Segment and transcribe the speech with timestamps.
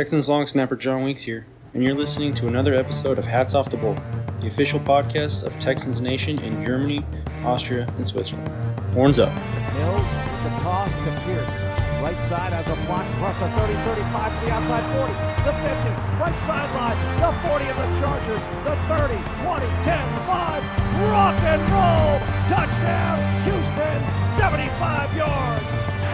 [0.00, 3.68] Texans long snapper John Weeks here, and you're listening to another episode of Hats Off
[3.68, 3.94] the Bowl,
[4.40, 7.04] the official podcast of Texans Nation in Germany,
[7.44, 8.48] Austria, and Switzerland.
[8.96, 9.28] Horns up.
[9.28, 10.08] Mills
[10.40, 11.52] the toss to Pierce.
[12.00, 15.12] Right side has a block across the 30, 35 to the outside 40,
[15.44, 20.64] the 50, right sideline, the 40 of the Chargers, the 30, 20, 10, 5,
[21.12, 22.16] rock and roll,
[22.48, 24.00] touchdown, Houston,
[24.40, 25.59] 75 yards.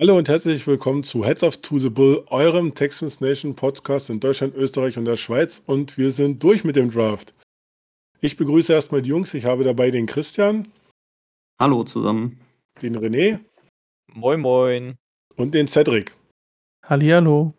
[0.00, 4.20] Hallo und herzlich willkommen zu Heads of to the Bull, eurem Texans Nation Podcast in
[4.20, 5.60] Deutschland, Österreich und der Schweiz.
[5.66, 7.34] Und wir sind durch mit dem Draft.
[8.20, 9.34] Ich begrüße erstmal die Jungs.
[9.34, 10.68] Ich habe dabei den Christian,
[11.58, 12.38] Hallo zusammen.
[12.80, 13.40] den René
[14.14, 14.94] Moin, moin.
[15.34, 16.14] und den Cedric.
[16.86, 17.52] Hallihallo.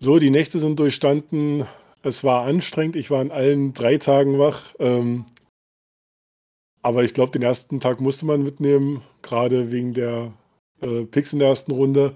[0.00, 1.66] So, die Nächte sind durchstanden.
[2.02, 2.96] Es war anstrengend.
[2.96, 4.74] Ich war an allen drei Tagen wach.
[4.78, 5.26] Ähm,
[6.80, 10.32] aber ich glaube, den ersten Tag musste man mitnehmen, gerade wegen der
[10.80, 12.14] äh, Picks in der ersten Runde.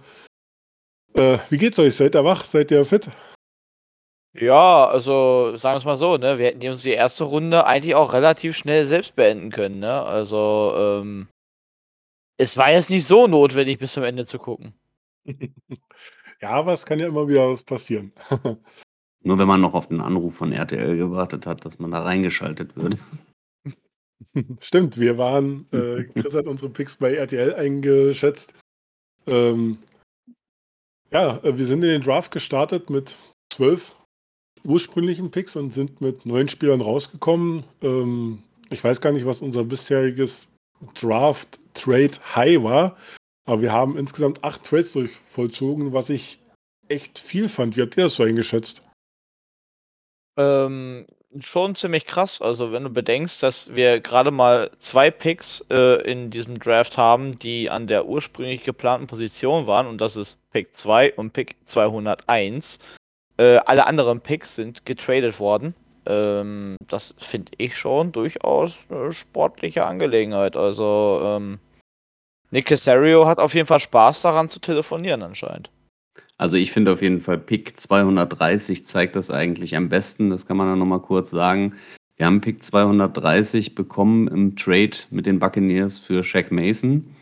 [1.15, 1.97] Äh, wie geht's euch?
[1.97, 2.45] Seid ihr wach?
[2.45, 3.11] Seid ihr fit?
[4.35, 6.39] Ja, also sagen wir es mal so, ne?
[6.39, 10.03] Wir hätten die uns die erste Runde eigentlich auch relativ schnell selbst beenden können, ne?
[10.03, 11.29] Also, ähm,
[12.37, 14.75] es war jetzt nicht so notwendig, bis zum Ende zu gucken.
[16.41, 18.13] Ja, aber es kann ja immer wieder was passieren.
[19.23, 22.77] Nur wenn man noch auf den Anruf von RTL gewartet hat, dass man da reingeschaltet
[22.77, 22.97] wird.
[24.61, 28.55] Stimmt, wir waren, äh, Chris hat unsere Picks bei RTL eingeschätzt.
[29.27, 29.79] Ähm,
[31.11, 33.17] ja, äh, wir sind in den Draft gestartet mit
[33.53, 33.95] zwölf
[34.65, 37.65] ursprünglichen Picks und sind mit neun Spielern rausgekommen.
[37.83, 40.49] Ähm, ich weiß gar nicht, was unser bisheriges
[40.95, 42.97] Draft-Trade-High war,
[43.47, 46.39] aber wir haben insgesamt acht Trades durch vollzogen, was ich
[46.89, 47.77] echt viel fand.
[47.77, 48.83] Wie habt ihr das so eingeschätzt?
[50.37, 51.07] Ähm,
[51.41, 52.41] schon ziemlich krass.
[52.41, 57.39] Also, wenn du bedenkst, dass wir gerade mal zwei Picks äh, in diesem Draft haben,
[57.39, 62.79] die an der ursprünglich geplanten Position waren, und das ist Pick 2 und Pick 201.
[63.37, 65.75] Äh, alle anderen Picks sind getradet worden.
[66.07, 70.57] Ähm, das finde ich schon durchaus eine sportliche Angelegenheit.
[70.57, 71.59] Also, ähm,
[72.51, 75.71] Nick Casario hat auf jeden Fall Spaß daran zu telefonieren, anscheinend.
[76.39, 80.31] Also ich finde auf jeden Fall Pick 230 zeigt das eigentlich am besten.
[80.31, 81.75] Das kann man dann nochmal kurz sagen.
[82.17, 87.15] Wir haben Pick 230 bekommen im Trade mit den Buccaneers für Shaq Mason.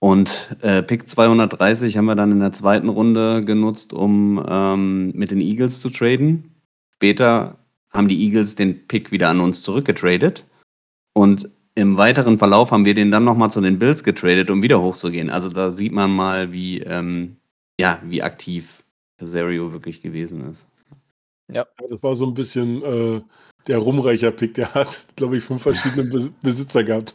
[0.00, 5.30] Und äh, Pick 230 haben wir dann in der zweiten Runde genutzt, um ähm, mit
[5.30, 6.54] den Eagles zu traden.
[6.94, 7.58] Später
[7.90, 10.44] haben die Eagles den Pick wieder an uns zurückgetradet.
[11.14, 14.80] Und im weiteren Verlauf haben wir den dann nochmal zu den Bills getradet, um wieder
[14.80, 15.30] hochzugehen.
[15.30, 17.36] Also da sieht man mal, wie, ähm,
[17.80, 18.84] ja, wie aktiv
[19.18, 20.68] Casario wirklich gewesen ist.
[21.50, 23.22] Ja, das war so ein bisschen äh,
[23.66, 24.54] der Rumreicher-Pick.
[24.54, 27.14] Der hat, glaube ich, fünf verschiedene Bes Besitzer gehabt.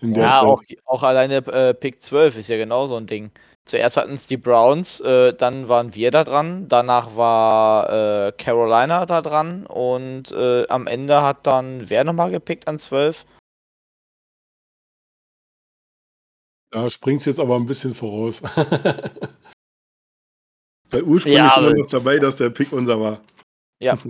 [0.00, 0.48] In der Ja, Zeit.
[0.48, 3.30] auch, auch alleine äh, Pick 12 ist ja genau so ein Ding.
[3.64, 9.06] Zuerst hatten es die Browns, äh, dann waren wir da dran, danach war äh, Carolina
[9.06, 13.24] da dran und äh, am Ende hat dann wer nochmal gepickt an 12?
[16.70, 18.42] Da springst jetzt aber ein bisschen voraus.
[20.92, 23.22] Weil ursprünglich Ja, sind wir noch dabei, dass der Pick unser war.
[23.80, 23.94] Ja.
[23.94, 24.04] Auf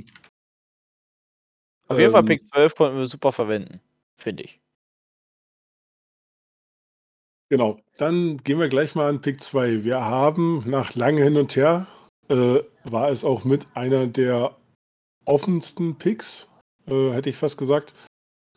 [1.98, 3.80] jeden Fall Ähm, Pick 12 konnten wir super verwenden,
[4.16, 4.60] finde ich.
[7.50, 7.78] Genau.
[7.98, 9.84] Dann gehen wir gleich mal an Pick 2.
[9.84, 11.86] Wir haben nach langem Hin und Her,
[12.28, 14.56] äh, war es auch mit einer der
[15.24, 16.48] offensten Picks,
[16.86, 17.94] äh, hätte ich fast gesagt.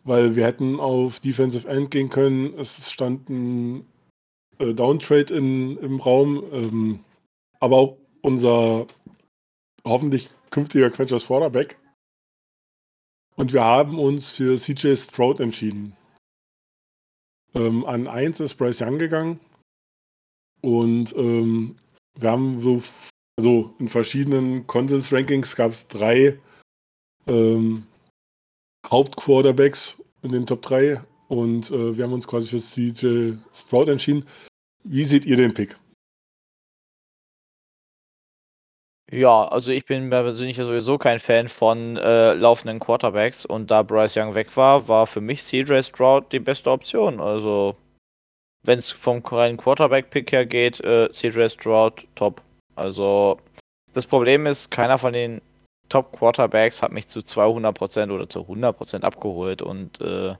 [0.03, 2.57] Weil wir hätten auf Defensive End gehen können.
[2.57, 3.85] Es stand ein
[4.59, 6.43] äh, Downtrade in, im Raum.
[6.51, 6.99] Ähm,
[7.59, 8.87] aber auch unser
[9.85, 11.77] hoffentlich künftiger Quenchers Quarterback.
[13.35, 15.95] Und wir haben uns für CJ Stroud entschieden.
[17.53, 19.39] Ähm, an 1 ist Bryce Young gegangen.
[20.61, 21.75] Und ähm,
[22.19, 22.81] wir haben so,
[23.37, 26.39] also in verschiedenen Konsens-Rankings gab es drei
[27.27, 27.85] ähm,
[28.87, 30.99] Hauptquarterbacks in den Top 3.
[31.27, 34.25] Und äh, wir haben uns quasi für CJ Stroud entschieden.
[34.83, 35.77] Wie seht ihr den Pick?
[39.11, 44.17] Ja, also ich bin persönlich sowieso kein Fan von äh, laufenden Quarterbacks und da Bryce
[44.17, 47.19] Young weg war, war für mich CJ Stroud die beste Option.
[47.19, 47.75] Also,
[48.63, 52.41] wenn es vom reinen Quarterback-Pick her geht, äh, CJ Stroud top.
[52.75, 53.39] Also,
[53.93, 55.41] das Problem ist, keiner von den
[55.89, 60.35] Top-Quarterbacks hat mich zu 200% oder zu 100% abgeholt und äh,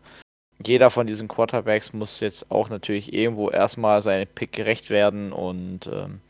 [0.66, 5.88] jeder von diesen Quarterbacks muss jetzt auch natürlich irgendwo erstmal seinem Pick gerecht werden und
[5.88, 6.22] ähm,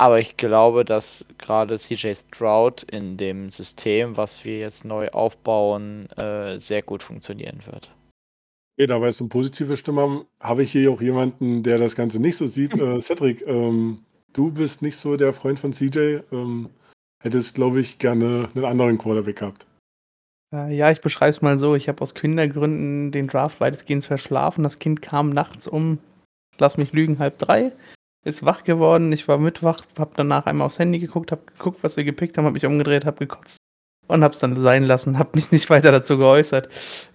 [0.00, 6.10] aber ich glaube, dass gerade CJ Stroud in dem System, was wir jetzt neu aufbauen,
[6.12, 7.94] äh, sehr gut funktionieren wird.
[8.78, 11.96] Okay, da wir jetzt eine positive Stimme haben, habe ich hier auch jemanden, der das
[11.96, 12.74] Ganze nicht so sieht.
[12.80, 13.98] Äh, Cedric, ähm,
[14.32, 16.20] du bist nicht so der Freund von CJ.
[16.32, 16.70] Ähm,
[17.22, 19.66] hättest, glaube ich, gerne einen anderen Quarterback gehabt.
[20.54, 21.74] Äh, ja, ich beschreibe es mal so.
[21.74, 24.62] Ich habe aus Kindergründen den Draft weitestgehend verschlafen.
[24.62, 25.98] Das Kind kam nachts um,
[26.56, 27.72] lass mich lügen, halb drei
[28.24, 29.12] ist wach geworden.
[29.12, 32.44] Ich war mitwach, habe danach einmal aufs Handy geguckt, habe geguckt, was wir gepickt haben,
[32.44, 33.58] habe mich umgedreht, habe gekotzt
[34.08, 36.68] und habe es dann sein lassen, habe mich nicht weiter dazu geäußert.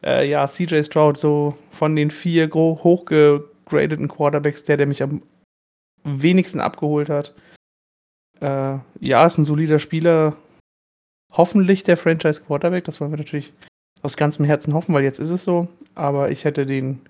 [0.04, 5.22] Äh, ja, CJ Stroud, so von den vier hochgegradeten Quarterbacks, der, der mich am
[6.04, 7.34] wenigsten abgeholt hat.
[8.42, 10.36] Äh, ja, ist ein solider Spieler.
[11.32, 13.54] Hoffentlich der Franchise Quarterback, das wollen wir natürlich
[14.02, 15.68] aus ganzem Herzen hoffen, weil jetzt ist es so.
[15.96, 17.02] Aber ich hätte den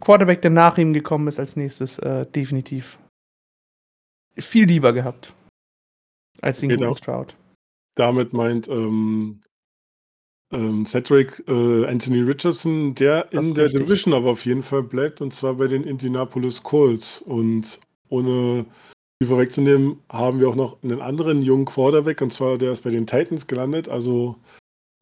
[0.00, 2.98] Quarterback, der nach ihm gekommen ist, als nächstes äh, definitiv
[4.38, 5.34] viel lieber gehabt
[6.40, 6.88] als den Genau.
[6.88, 7.36] guten Stroud.
[7.94, 9.40] Damit meint ähm,
[10.52, 13.82] ähm, Cedric äh, Anthony Richardson, der Das in der richtig.
[13.82, 17.20] Division aber auf jeden Fall bleibt, und zwar bei den Indianapolis Colts.
[17.22, 18.66] Und ohne
[19.20, 22.90] die vorwegzunehmen, haben wir auch noch einen anderen jungen Quarterback, und zwar der ist bei
[22.90, 23.88] den Titans gelandet.
[23.88, 24.36] Also,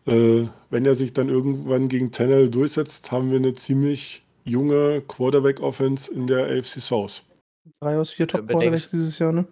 [0.06, 6.12] äh, wenn er sich dann irgendwann gegen Tennell durchsetzt, haben wir eine ziemlich junge Quarterback-Offense
[6.12, 7.22] in der AFC South.
[7.80, 9.46] Drei aus vier Top-Quarterbacks bedenkst- dieses Jahr, ne?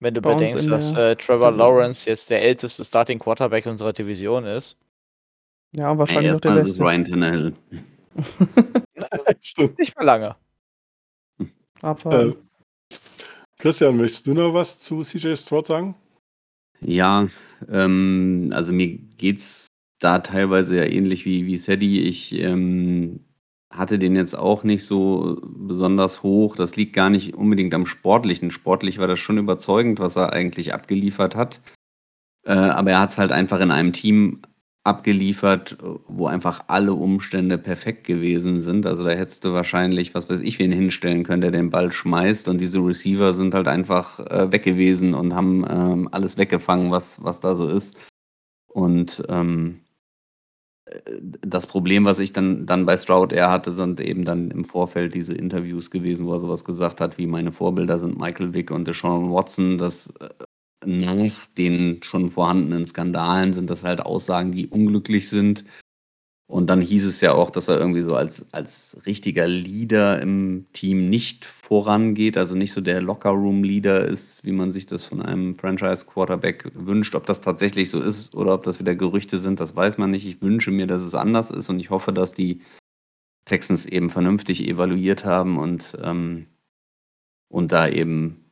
[0.00, 1.50] Wenn du Bei bedenkst, dass der äh, Trevor.
[1.52, 4.76] Lawrence jetzt der älteste Starting Quarterback unserer Division ist.
[5.72, 6.84] Ja, wahrscheinlich noch der erstmal ist es Beste.
[6.84, 7.54] Ryan Tannehill.
[9.42, 9.78] Stimmt.
[9.78, 10.36] Nicht mehr lange.
[11.80, 12.34] Aber Äh,
[13.58, 15.94] Christian, möchtest du noch was zu CJ Stroud sagen?
[16.80, 17.28] Ja,
[17.70, 19.68] ähm, also mir geht's
[20.00, 22.02] da teilweise ja ähnlich wie, wie Sadie.
[22.02, 23.23] Ich ähm,
[23.76, 26.56] hatte den jetzt auch nicht so besonders hoch.
[26.56, 28.50] Das liegt gar nicht unbedingt am Sportlichen.
[28.50, 31.60] Sportlich war das schon überzeugend, was er eigentlich abgeliefert hat.
[32.46, 34.42] Äh, aber er hat es halt einfach in einem Team
[34.84, 38.84] abgeliefert, wo einfach alle Umstände perfekt gewesen sind.
[38.84, 42.48] Also da hättest du wahrscheinlich, was weiß ich, wen hinstellen können, der den Ball schmeißt
[42.48, 47.24] und diese Receiver sind halt einfach äh, weg gewesen und haben ähm, alles weggefangen, was,
[47.24, 47.98] was da so ist.
[48.68, 49.83] Und ähm, äh,
[51.40, 55.14] das Problem, was ich dann, dann bei Stroud eher hatte, sind eben dann im Vorfeld
[55.14, 58.86] diese Interviews gewesen, wo er sowas gesagt hat, wie meine Vorbilder sind Michael Vick und
[58.86, 60.28] Deshaun Watson, dass äh,
[60.86, 65.64] nach den schon vorhandenen Skandalen sind das halt Aussagen, die unglücklich sind.
[66.46, 70.66] Und dann hieß es ja auch, dass er irgendwie so als, als richtiger Leader im
[70.74, 75.54] Team nicht vorangeht, also nicht so der Lockerroom-Leader ist, wie man sich das von einem
[75.54, 77.14] Franchise-Quarterback wünscht.
[77.14, 80.26] Ob das tatsächlich so ist oder ob das wieder Gerüchte sind, das weiß man nicht.
[80.26, 82.60] Ich wünsche mir, dass es anders ist und ich hoffe, dass die
[83.46, 86.46] Texans eben vernünftig evaluiert haben und, ähm,
[87.48, 88.44] und da eben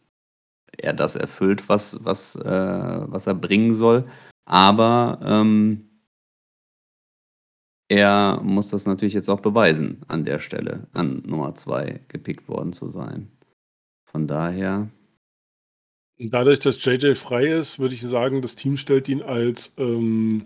[0.79, 4.07] er das erfüllt, was, was, äh, was er bringen soll.
[4.47, 5.92] Aber ähm,
[7.93, 12.73] er muss das natürlich jetzt auch beweisen, an der Stelle an Nummer zwei gepickt worden
[12.73, 13.31] zu sein.
[14.11, 14.89] Von daher,
[16.19, 20.43] Dadurch, dass JJ frei ist, würde ich sagen, das Team stellt ihn als ähm,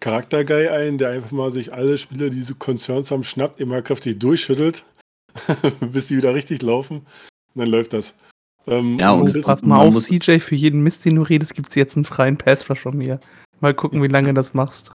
[0.00, 4.18] Charakterguy ein, der einfach mal sich alle Spieler, die so Concerns haben, schnappt, immer kräftig
[4.18, 4.84] durchschüttelt,
[5.92, 6.98] bis die wieder richtig laufen.
[7.54, 8.14] Und dann läuft das.
[8.66, 11.68] Ähm, Ja, und Chris, pass mal auf, CJ, für jeden Mist, den du redest, gibt
[11.68, 13.20] es jetzt einen freien Passrush von mir.
[13.60, 14.92] Mal gucken, wie lange du das machst.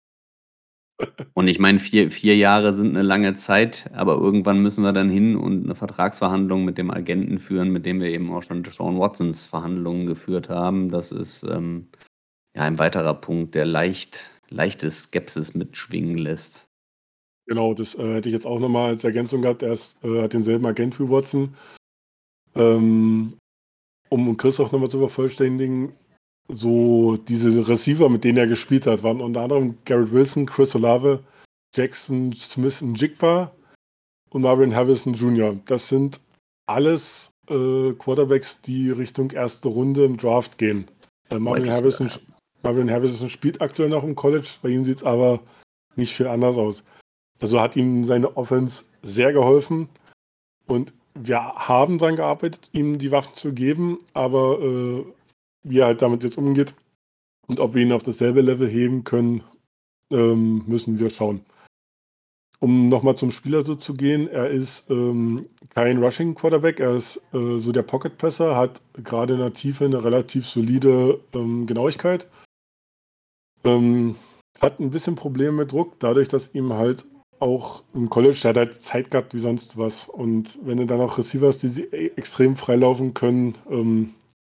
[1.34, 5.10] Und ich meine, vier, vier Jahre sind eine lange Zeit, aber irgendwann müssen wir dann
[5.10, 8.98] hin und eine Vertragsverhandlung mit dem Agenten führen, mit dem wir eben auch schon Sean
[8.98, 10.88] Watsons Verhandlungen geführt haben.
[10.90, 11.88] Das ist ähm,
[12.54, 16.66] ja ein weiterer Punkt, der leicht, leichte Skepsis mitschwingen lässt.
[17.46, 19.62] Genau, das äh, hätte ich jetzt auch nochmal als Ergänzung gehabt.
[19.62, 21.54] Er ist, äh, hat denselben Agent wie Watson.
[22.54, 23.34] Ähm,
[24.08, 25.92] um Chris auch nochmal zu vervollständigen,
[26.48, 31.22] so diese Receiver, mit denen er gespielt hat, waren unter anderem Garrett Wilson, Chris Olave,
[31.74, 33.50] Jackson Smith und Jigba
[34.30, 35.56] und Marvin Harrison Jr.
[35.66, 36.20] Das sind
[36.66, 40.86] alles äh, Quarterbacks, die Richtung erste Runde im Draft gehen.
[41.30, 42.10] Äh, Marvin, Harrison,
[42.62, 45.40] Marvin Harrison spielt aktuell noch im College, bei ihm sieht es aber
[45.96, 46.84] nicht viel anders aus.
[47.40, 49.88] Also hat ihm seine Offense sehr geholfen
[50.66, 55.04] und wir haben daran gearbeitet, ihm die Waffen zu geben, aber äh,
[55.68, 56.74] wie er halt damit jetzt umgeht
[57.46, 59.42] und ob wir ihn auf dasselbe Level heben können,
[60.12, 61.40] ähm, müssen wir schauen.
[62.58, 67.20] Um nochmal zum Spieler so zu gehen, er ist ähm, kein Rushing Quarterback, er ist
[67.34, 72.26] äh, so der Pocket Passer, hat gerade in der Tiefe eine relativ solide ähm, Genauigkeit.
[73.64, 74.16] Ähm,
[74.60, 77.04] hat ein bisschen Probleme mit Druck, dadurch, dass ihm halt
[77.40, 80.08] auch im College, der hat halt Zeit gehabt wie sonst was.
[80.08, 84.14] Und wenn du dann auch Receiver hast, die sie e- extrem freilaufen können, ähm,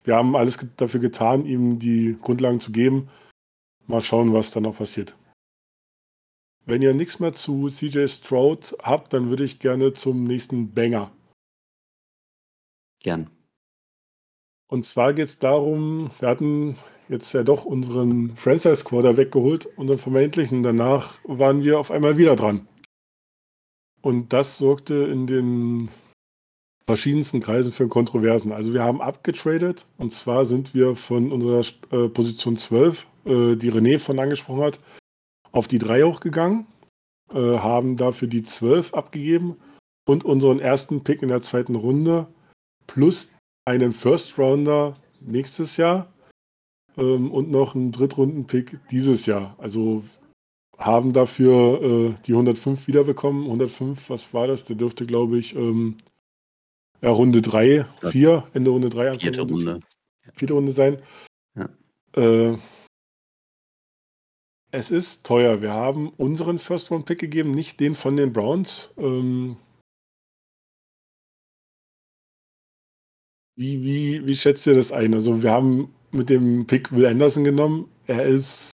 [0.07, 3.09] wir haben alles dafür getan, ihm die Grundlagen zu geben.
[3.87, 5.17] Mal schauen, was dann noch passiert.
[6.65, 11.13] Wenn ihr nichts mehr zu CJ Stroud habt, dann würde ich gerne zum nächsten Banger.
[13.01, 13.31] Gern.
[14.69, 16.77] Und zwar geht es darum, wir hatten
[17.09, 20.63] jetzt ja doch unseren Franchise-Quarter weggeholt, unseren vermeintlichen.
[20.63, 22.67] Danach waren wir auf einmal wieder dran.
[24.03, 25.89] Und das sorgte in den
[26.87, 28.53] verschiedensten Kreisen für Kontroversen.
[28.53, 33.73] Also wir haben abgetradet und zwar sind wir von unserer äh, Position 12, äh, die
[33.73, 34.81] René von angesprochen hat,
[35.53, 36.67] auf die 3 hochgegangen,
[37.33, 39.57] äh, haben dafür die 12 abgegeben
[40.07, 42.29] und unseren ersten Pick in der zweiten Runde
[42.87, 43.31] plus
[43.65, 46.13] einen First Rounder nächstes Jahr
[46.97, 49.57] ähm, und noch einen Drittrunden-Pick dieses Jahr.
[49.59, 50.05] Also
[50.79, 53.45] haben dafür äh, die 105 wiederbekommen.
[53.45, 54.65] 105, was war das?
[54.65, 55.97] Der dürfte, glaube ich, ähm,
[57.03, 59.81] ja, Runde 3, 4, Ende Runde 3, Anfang Vierte Runde, Runde.
[60.23, 61.03] vier- vierte Runde sein.
[61.55, 61.69] Ja.
[62.17, 62.59] Äh,
[64.73, 65.63] es ist teuer.
[65.63, 68.91] Wir haben unseren First-Round-Pick gegeben, nicht den von den Browns.
[68.97, 69.57] Ähm,
[73.59, 75.15] Wie, wie, wie schätzt ihr das ein?
[75.15, 77.91] Also wir haben mit dem Pick Will Anderson genommen.
[78.07, 78.71] Er ist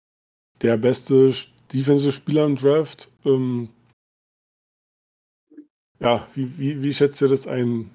[0.60, 1.32] der beste
[1.72, 3.08] Defensive-Spieler im Draft.
[3.24, 3.68] Ähm,
[6.00, 7.90] ja, wie, wie, wie schätzt ihr das ein?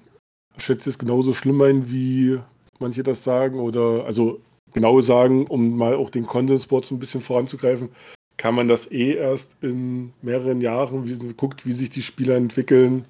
[0.60, 2.38] Schätzt ihr es genauso schlimm ein, wie
[2.78, 3.58] manche das sagen?
[3.60, 4.40] Oder also
[4.72, 7.88] genau sagen, um mal auch den Content Sports ein bisschen voranzugreifen,
[8.36, 13.04] kann man das eh erst in mehreren Jahren, wie guckt, wie sich die Spieler entwickeln,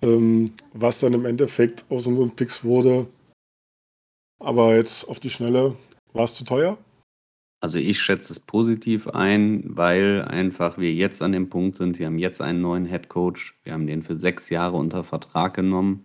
[0.00, 3.06] ähm, was dann im Endeffekt aus unseren Picks wurde.
[4.40, 5.76] Aber jetzt auf die Schnelle,
[6.12, 6.78] war es zu teuer?
[7.60, 12.06] Also ich schätze es positiv ein, weil einfach wir jetzt an dem Punkt sind, wir
[12.06, 16.04] haben jetzt einen neuen Head Coach, wir haben den für sechs Jahre unter Vertrag genommen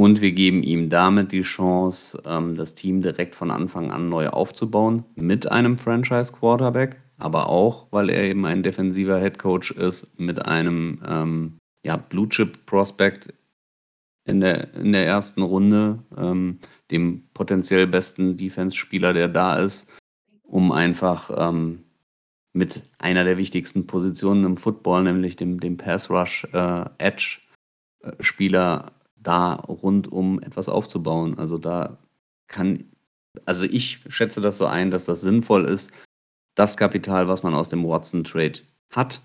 [0.00, 4.28] und wir geben ihm damit die Chance, ähm, das Team direkt von Anfang an neu
[4.28, 10.18] aufzubauen mit einem Franchise Quarterback, aber auch, weil er eben ein defensiver Head Coach ist
[10.18, 13.34] mit einem ähm, ja, Blue Chip Prospect
[14.24, 19.92] in der, in der ersten Runde, ähm, dem potenziell besten Defense-Spieler, der da ist,
[20.44, 21.84] um einfach ähm,
[22.54, 28.22] mit einer der wichtigsten Positionen im Football, nämlich dem, dem Pass Rush äh, äh,
[29.22, 31.38] da rundum etwas aufzubauen.
[31.38, 31.98] Also da
[32.48, 32.84] kann,
[33.44, 35.92] also ich schätze das so ein, dass das sinnvoll ist,
[36.54, 38.60] das Kapital, was man aus dem Watson Trade
[38.90, 39.22] hat,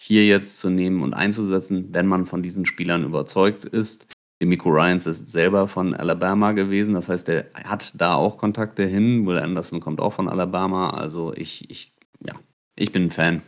[0.00, 4.06] hier jetzt zu nehmen und einzusetzen, wenn man von diesen Spielern überzeugt ist.
[4.42, 9.26] Miko Ryans ist selber von Alabama gewesen, das heißt, er hat da auch Kontakte hin.
[9.26, 11.92] Will Anderson kommt auch von Alabama, also ich, ich,
[12.24, 12.32] ja,
[12.76, 13.42] ich bin ein Fan.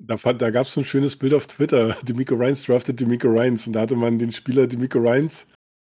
[0.00, 1.96] Da, da gab es so ein schönes Bild auf Twitter.
[2.02, 3.66] Demiko Ryans draftet Demiko Ryans.
[3.66, 5.46] Und da hatte man den Spieler Demiko Ryans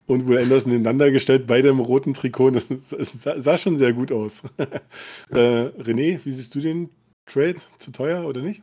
[0.06, 2.50] und Will Anderson nebeneinander gestellt, beide im roten Trikot.
[2.50, 4.42] Das, das sah, sah schon sehr gut aus.
[4.59, 6.90] äh, René, wie siehst du den
[7.26, 7.56] Trade?
[7.78, 8.62] Zu teuer oder nicht?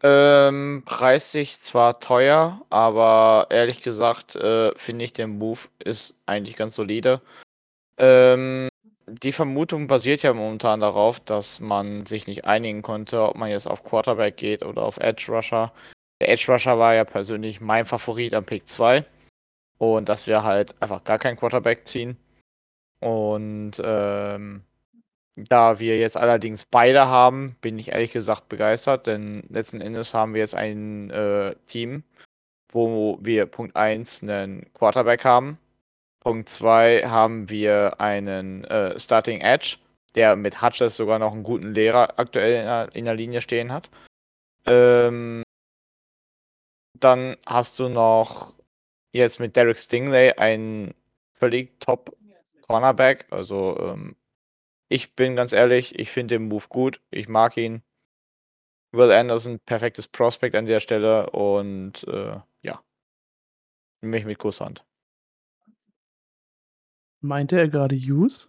[0.00, 6.76] Ähm, preislich zwar teuer, aber ehrlich gesagt, äh, finde ich, der Move ist eigentlich ganz
[6.76, 7.20] solide.
[7.96, 8.68] Ähm,
[9.10, 13.66] die Vermutung basiert ja momentan darauf, dass man sich nicht einigen konnte, ob man jetzt
[13.66, 15.72] auf Quarterback geht oder auf Edge Rusher.
[16.20, 19.04] Der Edge Rusher war ja persönlich mein Favorit am Pick 2.
[19.78, 22.16] Und dass wir halt einfach gar keinen Quarterback ziehen.
[23.00, 24.62] Und ähm,
[25.36, 30.34] da wir jetzt allerdings beide haben, bin ich ehrlich gesagt begeistert, denn letzten Endes haben
[30.34, 32.02] wir jetzt ein äh, Team,
[32.72, 35.58] wo wir Punkt 1 einen Quarterback haben.
[36.28, 39.78] Punkt 2 haben wir einen äh, Starting Edge,
[40.14, 43.72] der mit Hutches sogar noch einen guten Lehrer aktuell in der, in der Linie stehen
[43.72, 43.88] hat.
[44.66, 45.42] Ähm,
[46.92, 48.52] dann hast du noch
[49.10, 50.92] jetzt mit Derek Stingley einen
[51.32, 52.14] völlig top
[52.66, 53.24] Cornerback.
[53.30, 54.14] Also ähm,
[54.90, 57.00] ich bin ganz ehrlich, ich finde den Move gut.
[57.10, 57.82] Ich mag ihn.
[58.92, 62.82] Will Anderson, perfektes Prospect an der Stelle und äh, ja.
[64.02, 64.84] Nehme ich mit Kusshand.
[67.20, 68.48] Meinte er gerade Use?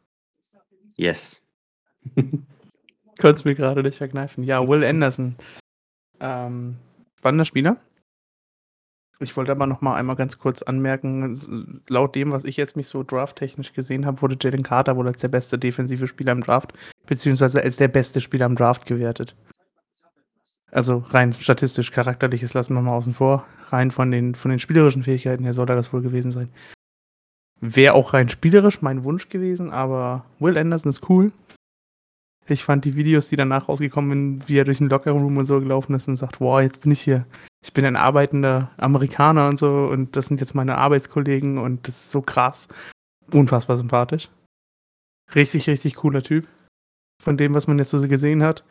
[0.95, 1.41] Yes.
[2.15, 4.43] Konnte es mir gerade nicht verkneifen.
[4.43, 5.35] Ja, Will Anderson.
[6.19, 6.77] Ähm,
[7.17, 7.77] spannender Spieler.
[9.21, 12.87] Ich wollte aber noch mal einmal ganz kurz anmerken, laut dem, was ich jetzt mich
[12.87, 16.71] so drafttechnisch gesehen habe, wurde Jalen Carter wohl als der beste defensive Spieler im Draft,
[17.05, 19.35] beziehungsweise als der beste Spieler im Draft gewertet.
[20.71, 23.45] Also rein statistisch, charakterliches lassen wir mal außen vor.
[23.69, 26.49] Rein von den, von den spielerischen Fähigkeiten her soll er das wohl gewesen sein.
[27.61, 31.31] Wäre auch rein spielerisch mein Wunsch gewesen, aber Will Anderson ist cool.
[32.47, 35.59] Ich fand die Videos, die danach rausgekommen sind, wie er durch den Lockerroom und so
[35.59, 37.25] gelaufen ist und sagt, wow, jetzt bin ich hier.
[37.63, 41.95] Ich bin ein arbeitender Amerikaner und so und das sind jetzt meine Arbeitskollegen und das
[41.95, 42.67] ist so krass.
[43.31, 44.29] Unfassbar sympathisch.
[45.35, 46.47] Richtig, richtig cooler Typ.
[47.21, 48.63] Von dem, was man jetzt so gesehen hat.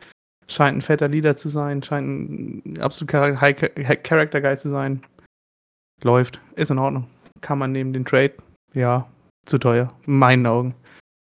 [0.47, 2.07] Scheint ein fetter Leader zu sein, scheint
[2.65, 5.03] ein absolut High Character Guy zu sein.
[6.01, 7.07] Läuft, ist in Ordnung.
[7.41, 8.33] Kann man neben den Trade,
[8.73, 9.07] ja,
[9.45, 10.75] zu teuer, in meinen Augen.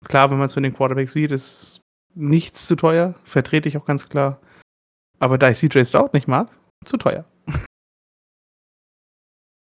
[0.05, 1.81] Klar, wenn man es für den Quarterback sieht, ist
[2.15, 4.39] nichts zu teuer, vertrete ich auch ganz klar.
[5.19, 6.49] Aber da ich CJ Stroud nicht mag,
[6.85, 7.25] zu teuer.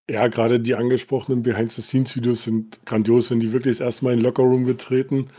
[0.10, 4.24] Ja, gerade die angesprochenen Behind-the-Scenes-Videos sind grandios, wenn die wirklich das erste Mal in den
[4.24, 5.30] Lockerroom betreten.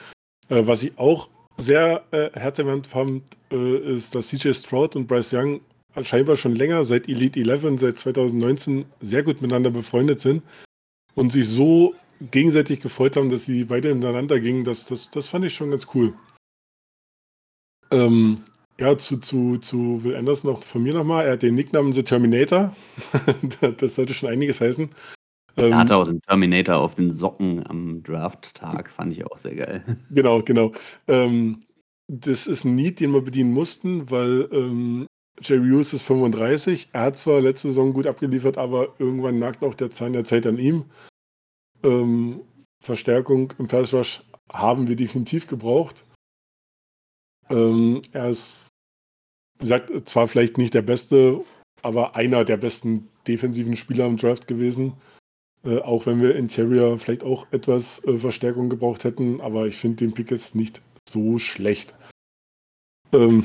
[0.51, 5.33] Äh, was ich auch sehr äh, herzerwärmend fand, äh, ist, dass CJ Stroud und Bryce
[5.33, 5.61] Young
[6.03, 10.43] scheinbar schon länger, seit Elite 11, seit 2019, sehr gut miteinander befreundet sind
[11.15, 14.65] und sich so gegenseitig gefreut haben, dass sie beide ineinander gingen.
[14.65, 16.15] Das, das, das fand ich schon ganz cool.
[17.91, 18.37] Ähm,
[18.79, 21.27] ja, zu, zu, zu Will Anderson noch von mir nochmal.
[21.27, 22.75] Er hat den Nicknamen The Terminator.
[23.79, 24.91] das sollte schon einiges heißen.
[25.57, 29.57] Ähm, er hatte auch den Terminator auf den Socken am Draft-Tag, fand ich auch sehr
[29.57, 29.85] geil.
[30.11, 30.73] Genau, genau.
[31.09, 31.65] Ähm,
[32.07, 35.07] das ist ein Need, den wir bedienen mussten, weil ähm,
[35.41, 36.91] Jerry Hughes ist 35.
[36.93, 40.47] Er hat zwar letzte Saison gut abgeliefert, aber irgendwann nagt auch der Zahn der Zeit
[40.47, 40.85] an ihm.
[41.83, 42.41] Ähm,
[42.83, 46.05] Verstärkung im Pass Rush haben wir definitiv gebraucht.
[47.51, 48.69] Ähm, er ist,
[49.59, 51.45] wie gesagt, zwar vielleicht nicht der beste,
[51.83, 54.95] aber einer der besten defensiven Spieler im Draft gewesen.
[55.65, 59.97] Äh, auch wenn wir Interior vielleicht auch etwas äh, Verstärkung gebraucht hätten, aber ich finde
[59.97, 61.95] den Pick jetzt nicht so schlecht.
[63.13, 63.45] Ähm,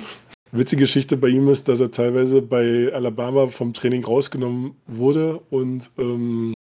[0.52, 5.90] witzige Geschichte bei ihm ist, dass er teilweise bei Alabama vom Training rausgenommen wurde und
[5.98, 6.62] ähm, äh,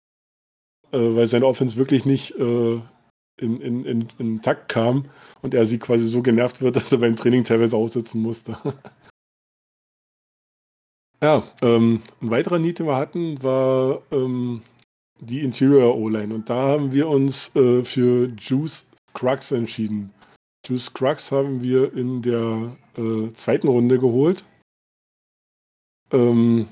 [0.97, 2.79] weil seine Offense wirklich nicht äh,
[3.37, 5.05] in, in, in, in Takt kam
[5.41, 8.57] und er sie quasi so genervt wird, dass er beim Training teilweise aussitzen musste.
[11.21, 14.61] ja, ähm, ein weiterer Need, den wir hatten, war ähm,
[15.19, 16.33] die Interior O-Line.
[16.33, 20.11] Und da haben wir uns äh, für Juice Crux entschieden.
[20.65, 24.43] Juice Crux haben wir in der äh, zweiten Runde geholt.
[26.11, 26.67] Ähm,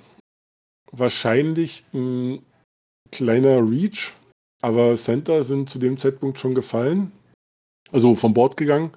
[0.92, 2.42] wahrscheinlich ein
[3.12, 4.14] kleiner Reach,
[4.62, 7.12] aber Center sind zu dem Zeitpunkt schon gefallen.
[7.92, 8.92] Also vom Bord gegangen.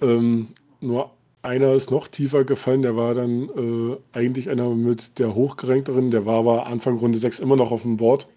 [0.00, 0.48] Ähm,
[0.80, 6.10] nur einer ist noch tiefer gefallen, der war dann äh, eigentlich einer mit der hochgerankteren,
[6.10, 8.28] der war aber Anfang Runde 6 immer noch auf dem Board.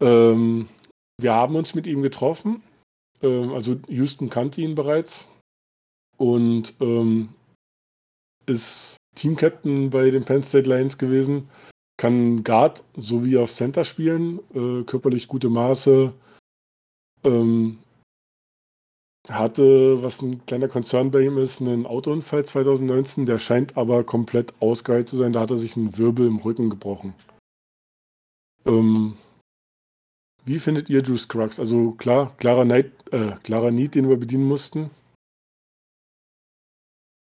[0.00, 0.68] Ähm,
[1.20, 2.62] wir haben uns mit ihm getroffen.
[3.22, 5.28] Ähm, also Houston kannte ihn bereits
[6.16, 7.30] und ähm,
[8.46, 11.48] ist Team-Captain bei den Penn State Lions gewesen.
[11.96, 16.12] Kann Guard sowie auf Center spielen, äh, körperlich gute Maße.
[17.24, 17.78] Ähm,
[19.28, 23.26] hatte, was ein kleiner Konzern bei ihm ist, einen Autounfall 2019.
[23.26, 25.32] Der scheint aber komplett ausgeheilt zu sein.
[25.32, 27.14] Da hat er sich einen Wirbel im Rücken gebrochen.
[28.66, 29.16] Ähm,
[30.44, 31.60] wie findet ihr Juice Crux?
[31.60, 34.90] Also klar, klarer, Neid, äh, klarer Need, den wir bedienen mussten.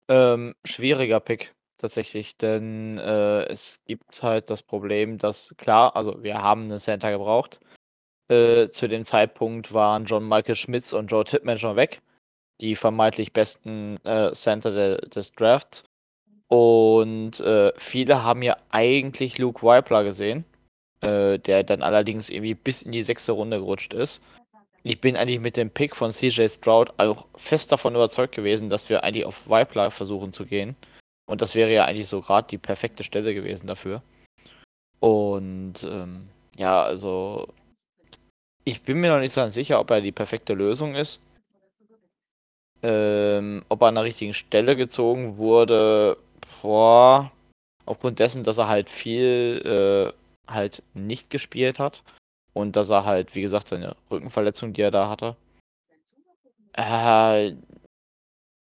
[0.09, 6.41] Ähm, schwieriger Pick tatsächlich, denn äh, es gibt halt das Problem, dass klar, also wir
[6.41, 7.59] haben einen Center gebraucht.
[8.29, 12.01] Äh, zu dem Zeitpunkt waren John Michael Schmitz und Joe Tippmann schon weg,
[12.61, 15.83] die vermeintlich besten äh, Center de des Drafts.
[16.47, 20.45] Und äh, viele haben ja eigentlich Luke Weipler gesehen
[21.03, 24.21] äh, der dann allerdings irgendwie bis in die sechste Runde gerutscht ist.
[24.83, 28.89] Ich bin eigentlich mit dem Pick von CJ Stroud auch fest davon überzeugt gewesen, dass
[28.89, 30.75] wir eigentlich auf Vipler versuchen zu gehen.
[31.25, 34.01] Und das wäre ja eigentlich so gerade die perfekte Stelle gewesen dafür.
[34.99, 37.47] Und ähm, ja, also
[38.65, 41.21] ich bin mir noch nicht so ganz sicher, ob er die perfekte Lösung ist.
[42.81, 46.17] Ähm, ob er an der richtigen Stelle gezogen wurde,
[46.61, 47.31] boah,
[47.85, 52.03] aufgrund dessen, dass er halt viel äh, halt nicht gespielt hat.
[52.53, 55.35] Und dass er halt, wie gesagt, seine Rückenverletzung, die er da hatte.
[56.73, 57.53] Äh,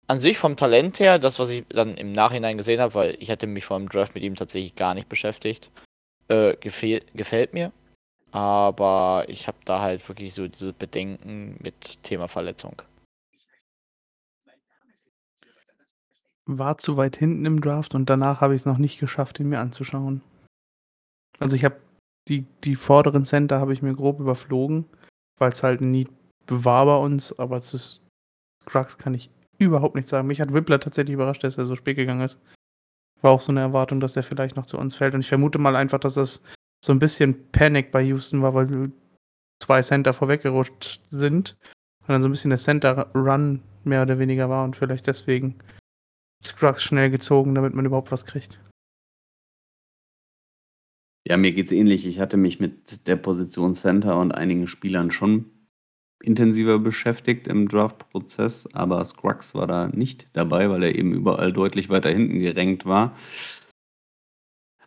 [0.07, 3.31] an sich vom Talent her, das, was ich dann im Nachhinein gesehen habe, weil ich
[3.31, 5.71] hatte mich vor dem Draft mit ihm tatsächlich gar nicht beschäftigt,
[6.29, 7.73] äh, gefehl, gefällt mir.
[8.31, 12.83] Aber ich habe da halt wirklich so diese Bedenken mit Thema Verletzung.
[16.45, 19.49] War zu weit hinten im Draft und danach habe ich es noch nicht geschafft, ihn
[19.49, 20.23] mir anzuschauen.
[21.41, 21.77] Also ich habe
[22.29, 24.85] die, die vorderen Center habe ich mir grob überflogen,
[25.39, 26.09] weil es halt nie
[26.49, 27.79] war bei uns, aber zu
[28.63, 30.29] Scruggs kann ich überhaupt nichts sagen.
[30.29, 32.39] Mich hat Wippler tatsächlich überrascht, dass er so spät gegangen ist.
[33.23, 35.15] War auch so eine Erwartung, dass der vielleicht noch zu uns fällt.
[35.15, 36.43] Und ich vermute mal einfach, dass das
[36.85, 38.93] so ein bisschen Panic bei Houston war, weil
[39.61, 41.57] zwei Center vorweggerutscht sind
[42.07, 45.57] weil dann so ein bisschen der Center-Run mehr oder weniger war und vielleicht deswegen
[46.45, 48.61] Scruggs schnell gezogen, damit man überhaupt was kriegt.
[51.27, 52.07] Ja, mir geht's ähnlich.
[52.07, 55.51] Ich hatte mich mit der Position Center und einigen Spielern schon
[56.23, 61.89] intensiver beschäftigt im Draft-Prozess, aber Scruggs war da nicht dabei, weil er eben überall deutlich
[61.89, 63.15] weiter hinten gerankt war.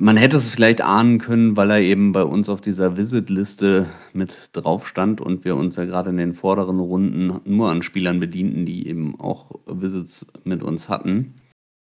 [0.01, 4.49] Man hätte es vielleicht ahnen können, weil er eben bei uns auf dieser Visit-Liste mit
[4.53, 8.65] drauf stand und wir uns ja gerade in den vorderen Runden nur an Spielern bedienten,
[8.65, 11.35] die eben auch Visits mit uns hatten.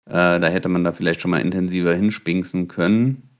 [0.04, 3.30] Äh, da hätte man da vielleicht schon mal intensiver hinspinksen können.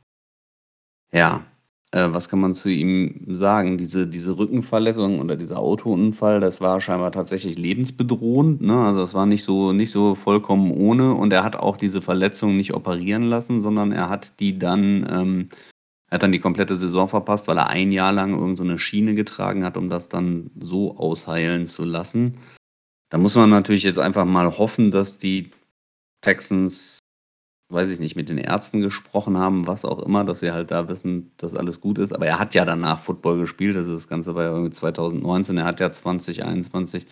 [1.13, 1.45] Ja,
[1.93, 3.77] äh, was kann man zu ihm sagen?
[3.77, 8.63] Diese, diese Rückenverletzung oder dieser Autounfall, das war scheinbar tatsächlich lebensbedrohend.
[8.63, 8.85] Ne?
[8.85, 11.15] Also es war nicht so, nicht so vollkommen ohne.
[11.15, 15.49] Und er hat auch diese Verletzung nicht operieren lassen, sondern er hat die dann, ähm,
[16.09, 19.15] er hat dann die komplette Saison verpasst, weil er ein Jahr lang irgendeine so Schiene
[19.15, 22.39] getragen hat, um das dann so ausheilen zu lassen.
[23.11, 25.51] Da muss man natürlich jetzt einfach mal hoffen, dass die
[26.23, 27.02] Texans
[27.73, 30.89] weiß ich nicht, mit den Ärzten gesprochen haben, was auch immer, dass sie halt da
[30.89, 32.13] wissen, dass alles gut ist.
[32.13, 33.77] Aber er hat ja danach Football gespielt.
[33.77, 35.59] Also das Ganze war ja irgendwie 2019.
[35.59, 37.07] Er hat ja 2021,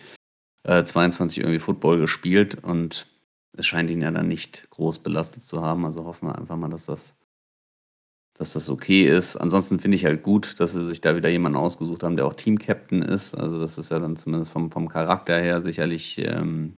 [0.63, 3.07] äh, 22 irgendwie Football gespielt und
[3.53, 5.85] es scheint ihn ja dann nicht groß belastet zu haben.
[5.85, 7.15] Also hoffen wir einfach mal, dass das,
[8.33, 9.35] dass das okay ist.
[9.37, 12.35] Ansonsten finde ich halt gut, dass sie sich da wieder jemanden ausgesucht haben, der auch
[12.35, 13.35] Team-Captain ist.
[13.35, 16.75] Also das ist ja dann zumindest vom, vom Charakter her sicherlich ähm,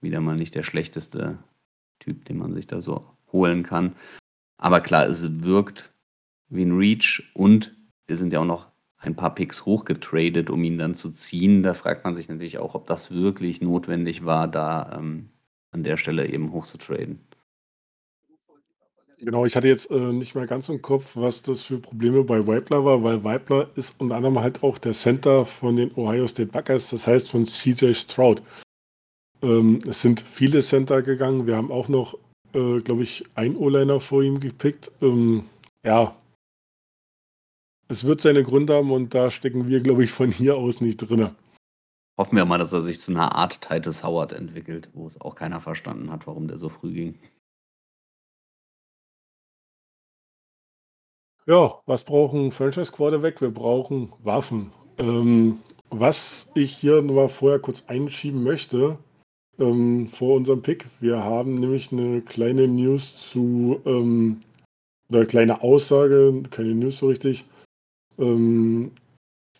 [0.00, 1.38] wieder mal nicht der schlechteste
[1.98, 3.94] Typ, den man sich da so holen kann.
[4.56, 5.92] Aber klar, es wirkt
[6.48, 7.74] wie ein Reach und
[8.06, 8.66] wir sind ja auch noch
[8.98, 11.62] ein paar Picks hochgetradet, um ihn dann zu ziehen.
[11.62, 15.30] Da fragt man sich natürlich auch, ob das wirklich notwendig war, da ähm,
[15.70, 17.20] an der Stelle eben hochzutraden.
[19.20, 22.46] Genau, ich hatte jetzt äh, nicht mehr ganz im Kopf, was das für Probleme bei
[22.46, 26.52] Weibler war, weil Weibler ist unter anderem halt auch der Center von den Ohio State
[26.52, 28.42] Buckeyes, das heißt von CJ Stroud.
[29.42, 31.46] Ähm, es sind viele Center gegangen.
[31.46, 32.14] Wir haben auch noch,
[32.54, 34.90] äh, glaube ich, ein O-Liner vor ihm gepickt.
[35.00, 35.44] Ähm,
[35.84, 36.16] ja,
[37.90, 40.98] es wird seine Gründe haben und da stecken wir, glaube ich, von hier aus nicht
[40.98, 41.34] drin.
[42.18, 45.34] Hoffen wir mal, dass er sich zu einer Art Titus Howard entwickelt, wo es auch
[45.34, 47.18] keiner verstanden hat, warum der so früh ging.
[51.46, 53.40] Ja, was brauchen Franchise Quarterback?
[53.40, 54.70] Wir brauchen Waffen.
[54.98, 58.98] Ähm, was ich hier mal vorher kurz einschieben möchte,
[59.58, 60.86] ähm, vor unserem Pick.
[61.00, 64.40] Wir haben nämlich eine kleine News zu, ähm,
[65.10, 67.44] oder kleine Aussage, keine News so richtig,
[68.18, 68.92] ähm,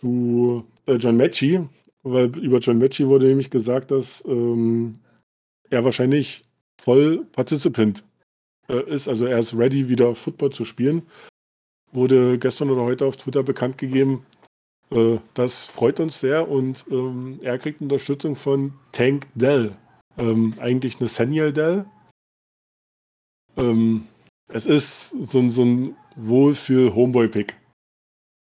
[0.01, 1.61] zu äh, John Matchy,
[2.03, 4.95] weil über John Matchy wurde nämlich gesagt, dass ähm,
[5.71, 6.45] er wahrscheinlich
[6.81, 8.05] voll Participant
[8.69, 11.03] äh, ist, also er ist ready, wieder Football zu spielen.
[11.93, 14.25] Wurde gestern oder heute auf Twitter bekannt gegeben.
[14.91, 19.75] Äh, das freut uns sehr und ähm, er kriegt Unterstützung von Tank Dell
[20.19, 21.87] ähm, eigentlich Nathaniel Dell.
[23.57, 24.07] Ähm,
[24.49, 27.57] es ist so, ein, so ein wohl für Homeboy-Pick.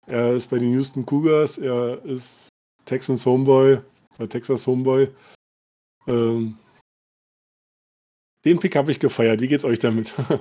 [0.06, 2.48] Er ist bei den Houston Cougars, er ist
[2.84, 3.80] Texans Homeboy,
[4.18, 5.08] äh, Texas Homeboy.
[6.06, 6.58] Ähm,
[8.44, 9.40] den Pick habe ich gefeiert.
[9.40, 10.14] Wie geht's euch damit?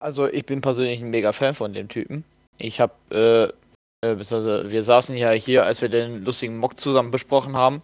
[0.00, 2.24] also ich bin persönlich ein mega Fan von dem Typen.
[2.58, 3.61] Ich habe äh,
[4.02, 7.82] äh, wir saßen ja hier, als wir den lustigen Mock zusammen besprochen haben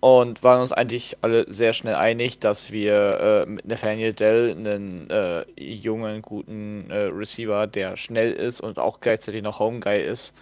[0.00, 5.10] und waren uns eigentlich alle sehr schnell einig, dass wir äh, mit Nathaniel Dell einen
[5.10, 10.34] äh, jungen, guten äh, Receiver, der schnell ist und auch gleichzeitig noch Home Guy ist,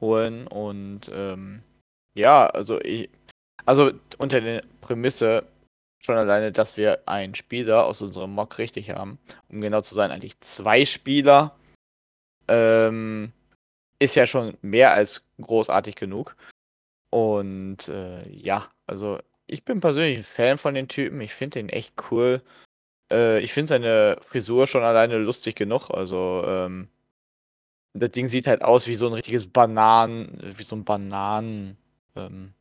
[0.00, 0.46] holen.
[0.46, 1.62] Und ähm,
[2.14, 3.08] ja, also ich,
[3.64, 5.44] also unter der Prämisse
[6.04, 10.10] schon alleine, dass wir einen Spieler aus unserem Mock richtig haben, um genau zu sein,
[10.10, 11.56] eigentlich zwei Spieler.
[12.48, 13.32] Ähm,
[13.98, 16.36] ist ja schon mehr als großartig genug.
[17.10, 21.20] Und äh, ja, also ich bin persönlich ein Fan von den Typen.
[21.20, 22.42] Ich finde den echt cool.
[23.10, 25.90] Äh, ich finde seine Frisur schon alleine lustig genug.
[25.90, 26.88] Also ähm,
[27.94, 31.76] das Ding sieht halt aus wie so ein richtiges Bananen, wie so ein Bananen.
[32.14, 32.52] Ähm,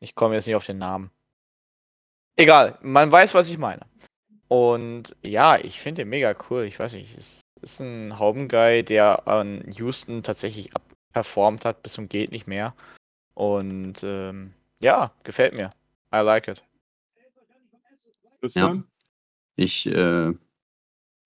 [0.00, 1.10] ich komme jetzt nicht auf den Namen.
[2.36, 3.86] Egal, man weiß, was ich meine.
[4.48, 6.64] Und ja, ich finde den mega cool.
[6.64, 12.08] Ich weiß nicht, es ist ein Haubenguy, der an Houston tatsächlich abperformt hat bis zum
[12.08, 12.74] geht nicht mehr.
[13.34, 15.72] Und ähm, ja, gefällt mir.
[16.14, 16.62] I like it.
[18.54, 18.82] Ja.
[19.56, 20.32] Ich äh,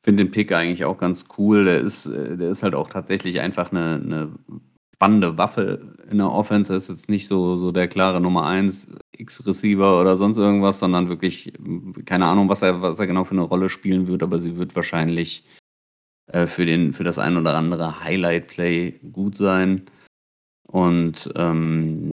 [0.00, 1.64] finde den Pick eigentlich auch ganz cool.
[1.64, 4.32] Der ist, äh, der ist halt auch tatsächlich einfach eine, eine
[4.94, 6.72] spannende Waffe in der Offense.
[6.72, 11.08] Er ist jetzt nicht so, so der klare Nummer 1 X-Receiver oder sonst irgendwas, sondern
[11.08, 11.52] wirklich,
[12.06, 14.74] keine Ahnung, was er, was er genau für eine Rolle spielen wird, aber sie wird
[14.76, 15.44] wahrscheinlich
[16.32, 19.82] äh, für, den, für das ein oder andere Highlight-Play gut sein.
[20.66, 22.10] Und ähm,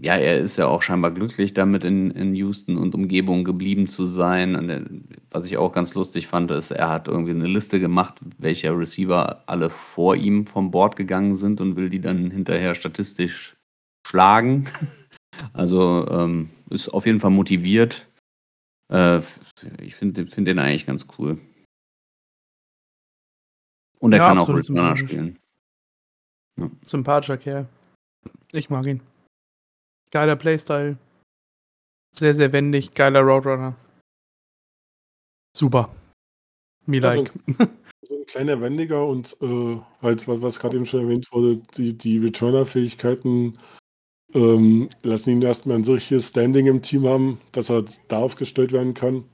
[0.00, 4.04] ja, er ist ja auch scheinbar glücklich damit in, in Houston und Umgebung geblieben zu
[4.04, 4.56] sein.
[4.56, 4.82] Und er,
[5.30, 9.44] was ich auch ganz lustig fand, ist, er hat irgendwie eine Liste gemacht, welche Receiver
[9.46, 13.56] alle vor ihm vom Board gegangen sind und will die dann hinterher statistisch
[14.06, 14.68] schlagen.
[15.54, 18.06] Also ähm, ist auf jeden Fall motiviert.
[18.92, 19.20] Äh,
[19.80, 21.38] ich finde find den eigentlich ganz cool.
[24.02, 25.38] Und er Ja, kann auch Returner spielen.
[26.86, 27.68] Sympathischer Kerl.
[28.52, 29.00] Ich mag ihn.
[30.10, 30.98] Geiler Playstyle.
[32.12, 32.94] Sehr, sehr wendig.
[32.94, 33.76] Geiler Roadrunner.
[35.56, 35.94] Super.
[36.84, 37.32] Me Ja, like.
[38.04, 41.96] So ein kleiner Wendiger und äh, halt, was, was gerade eben schon erwähnt wurde, die,
[41.96, 43.56] die Returner-Fähigkeiten
[44.34, 48.94] ähm, lassen ihn erstmal ein solches Standing im Team haben, dass er da aufgestellt werden
[48.94, 49.24] kann.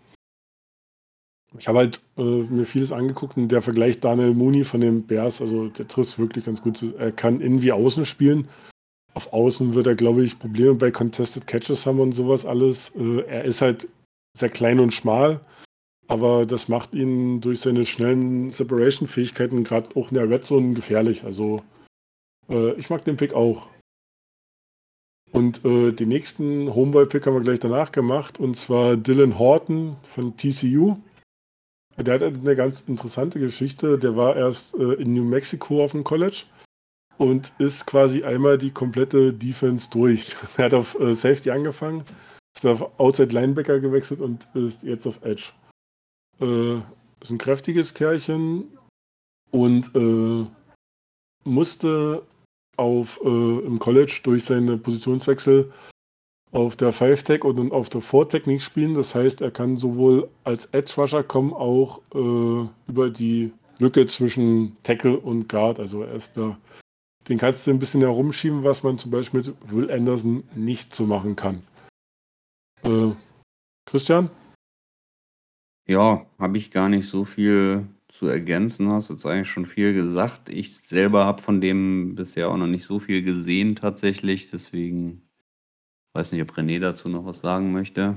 [1.57, 5.41] Ich habe halt äh, mir vieles angeguckt und der Vergleich Daniel Mooney von den Bears,
[5.41, 6.85] also der trifft wirklich ganz gut.
[6.99, 8.49] Er kann innen wie außen spielen.
[9.15, 12.93] Auf Außen wird er, glaube ich, Probleme bei Contested Catches haben und sowas alles.
[12.97, 13.89] Äh, er ist halt
[14.37, 15.41] sehr klein und schmal,
[16.07, 21.25] aber das macht ihn durch seine schnellen Separation-Fähigkeiten gerade auch in der Red Zone gefährlich.
[21.25, 21.63] Also
[22.51, 23.69] äh, ich mag den Pick auch.
[25.33, 30.37] Und äh, den nächsten Homeboy-Pick haben wir gleich danach gemacht, und zwar Dylan Horton von
[30.37, 30.97] TCU.
[32.01, 33.99] Der hat eine ganz interessante Geschichte.
[33.99, 36.45] Der war erst äh, in New Mexico auf dem College
[37.19, 40.37] und ist quasi einmal die komplette Defense durch.
[40.57, 42.05] Er hat auf äh, Safety angefangen,
[42.57, 45.51] ist auf Outside Linebacker gewechselt und ist jetzt auf Edge.
[46.41, 46.77] Äh,
[47.21, 48.79] ist ein kräftiges Kerlchen
[49.51, 50.47] und äh,
[51.45, 52.23] musste
[52.77, 55.73] auf, äh, im College durch seine Positionswechsel
[56.53, 58.95] auf der Five Tech und auf der Four Tech nicht spielen.
[58.95, 64.77] Das heißt, er kann sowohl als Edge Rusher kommen, auch äh, über die Lücke zwischen
[64.83, 65.79] Tackle und Guard.
[65.79, 66.59] Also er ist da.
[67.29, 71.05] Den kannst du ein bisschen herumschieben, was man zum Beispiel mit Will Anderson nicht so
[71.05, 71.63] machen kann.
[72.83, 73.13] Äh,
[73.85, 74.31] Christian?
[75.87, 78.91] Ja, habe ich gar nicht so viel zu ergänzen.
[78.91, 80.49] Hast jetzt eigentlich schon viel gesagt.
[80.49, 84.51] Ich selber habe von dem bisher auch noch nicht so viel gesehen tatsächlich.
[84.51, 85.28] Deswegen
[86.15, 88.17] weiß nicht, ob René dazu noch was sagen möchte.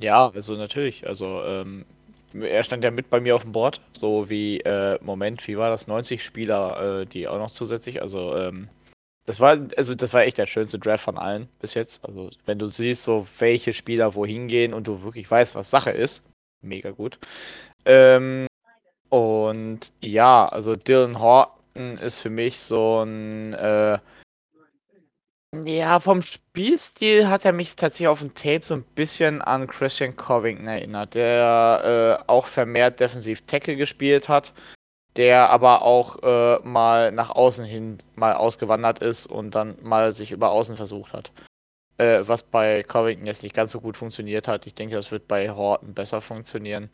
[0.00, 1.06] Ja, also natürlich.
[1.06, 1.84] Also ähm,
[2.32, 5.70] er stand ja mit bei mir auf dem Board, so wie äh, Moment, wie war
[5.70, 5.86] das?
[5.86, 8.02] 90 Spieler, äh, die auch noch zusätzlich.
[8.02, 8.68] Also ähm,
[9.26, 12.04] das war, also das war echt der schönste Draft von allen bis jetzt.
[12.04, 15.90] Also wenn du siehst, so welche Spieler wohin gehen und du wirklich weißt, was Sache
[15.90, 16.24] ist,
[16.60, 17.18] mega gut.
[17.86, 18.46] Ähm,
[19.08, 23.98] und ja, also Dylan Horton ist für mich so ein äh,
[25.64, 30.16] ja, vom Spielstil hat er mich tatsächlich auf dem Tape so ein bisschen an Christian
[30.16, 34.52] Covington erinnert, der äh, auch vermehrt defensiv Tackle gespielt hat,
[35.16, 40.32] der aber auch äh, mal nach außen hin mal ausgewandert ist und dann mal sich
[40.32, 41.30] über außen versucht hat.
[41.98, 44.66] Äh, was bei Covington jetzt nicht ganz so gut funktioniert hat.
[44.66, 46.90] Ich denke, das wird bei Horton besser funktionieren.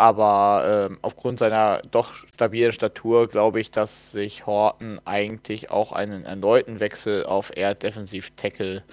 [0.00, 6.24] Aber ähm, aufgrund seiner doch stabilen Statur glaube ich, dass sich Horton eigentlich auch einen
[6.24, 8.84] erneuten Wechsel auf eher Defensiv Tackle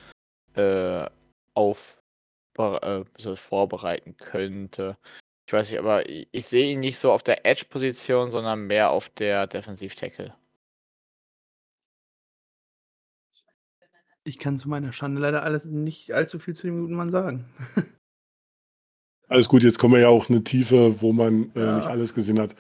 [0.55, 1.05] äh,
[1.53, 2.01] auf
[2.57, 3.03] äh,
[3.35, 4.97] vorbereiten könnte.
[5.47, 8.89] Ich weiß nicht, aber ich, ich sehe ihn nicht so auf der Edge-Position, sondern mehr
[8.89, 10.33] auf der Defensiv Tackle.
[14.23, 17.45] Ich kann zu meiner Schande leider alles nicht allzu viel zu dem guten Mann sagen.
[19.27, 21.77] Alles gut, jetzt kommen wir ja auch eine Tiefe, wo man äh, Ja.
[21.77, 22.55] nicht alles gesehen hat.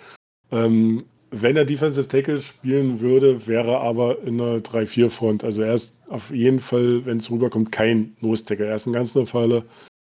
[0.51, 5.43] Ähm, wenn er Defensive Tackle spielen würde, wäre aber in einer 3-4-Front.
[5.43, 8.67] Also er ist auf jeden Fall, wenn es rüberkommt, kein Nose Tackle.
[8.67, 9.63] Er ist ein ganz normaler,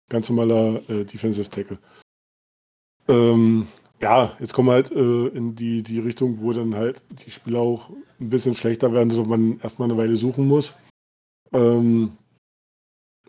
[0.09, 1.77] ganz normaler äh, Defensive Tackle.
[3.07, 3.67] Ähm,
[4.01, 7.59] ja, jetzt kommen wir halt äh, in die, die Richtung, wo dann halt die Spieler
[7.59, 7.89] auch
[8.19, 10.75] ein bisschen schlechter werden, so man erstmal eine Weile suchen muss.
[11.53, 12.11] Ähm,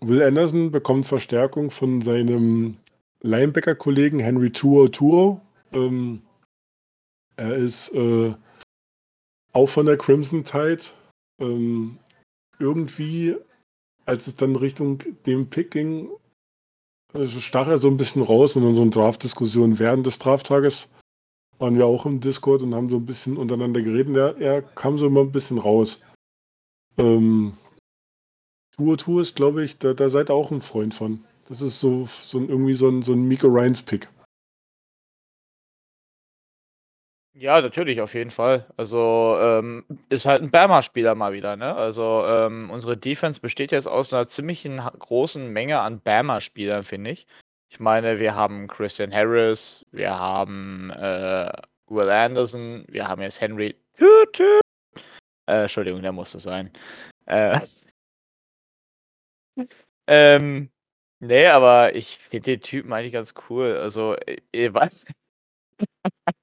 [0.00, 2.76] Will Anderson bekommt Verstärkung von seinem
[3.22, 5.40] Linebacker-Kollegen Henry Tuo Tuo.
[5.72, 6.22] Ähm,
[7.36, 8.34] er ist äh,
[9.52, 10.82] auch von der Crimson Tide.
[11.40, 11.98] Ähm,
[12.58, 13.36] irgendwie,
[14.06, 16.08] als es dann Richtung dem Pick ging,
[17.14, 20.88] äh, stach er so ein bisschen raus in unseren Draft-Diskussionen während des Drafttages.
[21.58, 24.16] Waren wir auch im Discord und haben so ein bisschen untereinander geredet.
[24.16, 26.00] Er, er kam so immer ein bisschen raus.
[26.98, 27.56] Ähm,
[28.76, 31.24] Tuo Tuo ist, glaube ich, da, da seid ihr auch ein Freund von.
[31.48, 34.06] Das ist so, so ein, irgendwie so ein, so ein Miko Ryans Pick.
[37.34, 38.66] Ja, natürlich, auf jeden Fall.
[38.76, 41.74] Also, ähm, ist halt ein Bama-Spieler mal wieder, ne?
[41.74, 47.26] Also, ähm, unsere Defense besteht jetzt aus einer ziemlichen großen Menge an Bama-Spielern, finde ich.
[47.70, 51.52] Ich meine, wir haben Christian Harris, wir haben, äh,
[51.86, 53.76] Will Anderson, wir haben jetzt Henry
[55.46, 56.72] Äh, Entschuldigung, der musste sein.
[57.26, 57.60] Äh,
[60.08, 60.70] ähm,
[61.20, 63.76] nee, aber ich finde den Typen eigentlich ganz cool.
[63.76, 64.16] Also,
[64.52, 65.04] ihr weiß,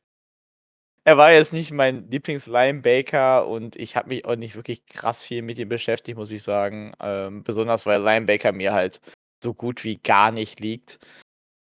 [1.03, 5.41] er war jetzt nicht mein Lieblings-Linebacker und ich habe mich auch nicht wirklich krass viel
[5.41, 6.93] mit ihm beschäftigt, muss ich sagen.
[6.99, 9.01] Ähm, besonders weil Linebacker mir halt
[9.43, 10.99] so gut wie gar nicht liegt.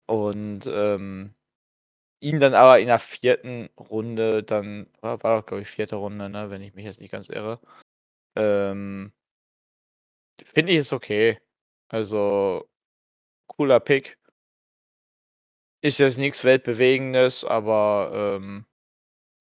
[0.07, 1.33] Und ähm,
[2.21, 6.29] ihn dann aber in der vierten Runde dann, war, war doch, glaube ich, vierte Runde,
[6.29, 7.59] ne, wenn ich mich jetzt nicht ganz irre.
[8.35, 9.13] Ähm,
[10.43, 11.39] Finde ich es okay.
[11.89, 12.67] Also,
[13.57, 14.17] cooler Pick.
[15.81, 18.65] Ist jetzt nichts Weltbewegendes, aber ähm,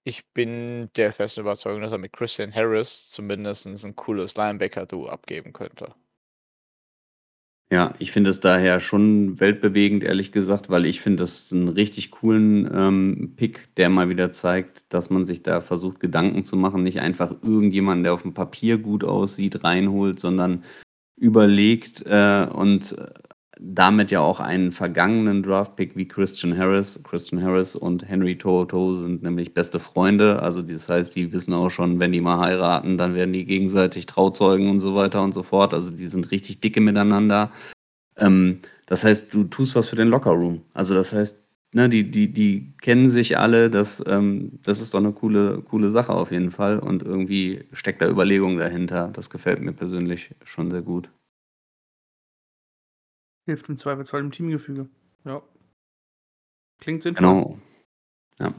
[0.04, 5.52] ich bin der festen Überzeugung, dass er mit Christian Harris zumindest ein cooles Linebacker-Duo abgeben
[5.52, 5.94] könnte.
[7.72, 12.10] Ja, ich finde es daher schon weltbewegend, ehrlich gesagt, weil ich finde das einen richtig
[12.10, 16.82] coolen ähm, Pick, der mal wieder zeigt, dass man sich da versucht, Gedanken zu machen,
[16.82, 20.64] nicht einfach irgendjemanden, der auf dem Papier gut aussieht, reinholt, sondern
[21.16, 22.94] überlegt äh, und
[23.64, 27.00] damit ja auch einen vergangenen Draftpick wie Christian Harris.
[27.04, 30.42] Christian Harris und Henry Toto sind nämlich beste Freunde.
[30.42, 34.06] Also das heißt, die wissen auch schon, wenn die mal heiraten, dann werden die gegenseitig
[34.06, 35.74] Trauzeugen und so weiter und so fort.
[35.74, 37.52] Also die sind richtig dicke miteinander.
[38.16, 40.62] Ähm, das heißt, du tust was für den Lockerroom.
[40.74, 41.38] Also das heißt,
[41.72, 43.70] ne, die, die, die kennen sich alle.
[43.70, 46.78] Das, ähm, das ist doch eine coole, coole Sache auf jeden Fall.
[46.78, 49.10] Und irgendwie steckt da Überlegung dahinter.
[49.12, 51.10] Das gefällt mir persönlich schon sehr gut.
[53.44, 54.88] Hilft im Zweifelsfall im Teamgefüge.
[55.24, 55.42] Ja.
[56.78, 57.26] Klingt sinnvoll.
[57.26, 57.58] Genau.
[58.38, 58.54] Ja.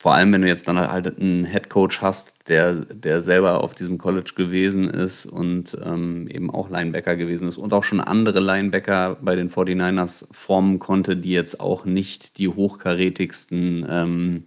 [0.00, 3.98] Vor allem, wenn du jetzt dann halt einen Headcoach hast, der, der selber auf diesem
[3.98, 9.16] College gewesen ist und ähm, eben auch Linebacker gewesen ist und auch schon andere Linebacker
[9.20, 14.46] bei den 49ers formen konnte, die jetzt auch nicht die hochkarätigsten ähm,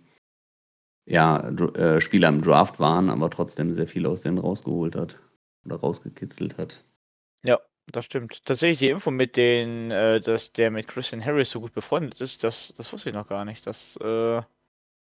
[1.06, 5.20] ja, äh, Spieler im Draft waren, aber trotzdem sehr viel aus denen rausgeholt hat
[5.66, 6.86] oder rausgekitzelt hat.
[7.44, 8.46] Ja, das stimmt.
[8.46, 12.44] Tatsächlich die Info mit den, äh, dass der mit Christian Harris so gut befreundet ist,
[12.44, 13.66] das, das wusste ich noch gar nicht.
[13.66, 14.38] Das äh,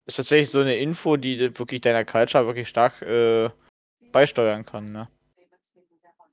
[0.06, 3.50] ist tatsächlich so eine Info, die wirklich deiner Culture wirklich stark äh,
[4.12, 4.92] beisteuern kann.
[4.92, 5.02] Ne?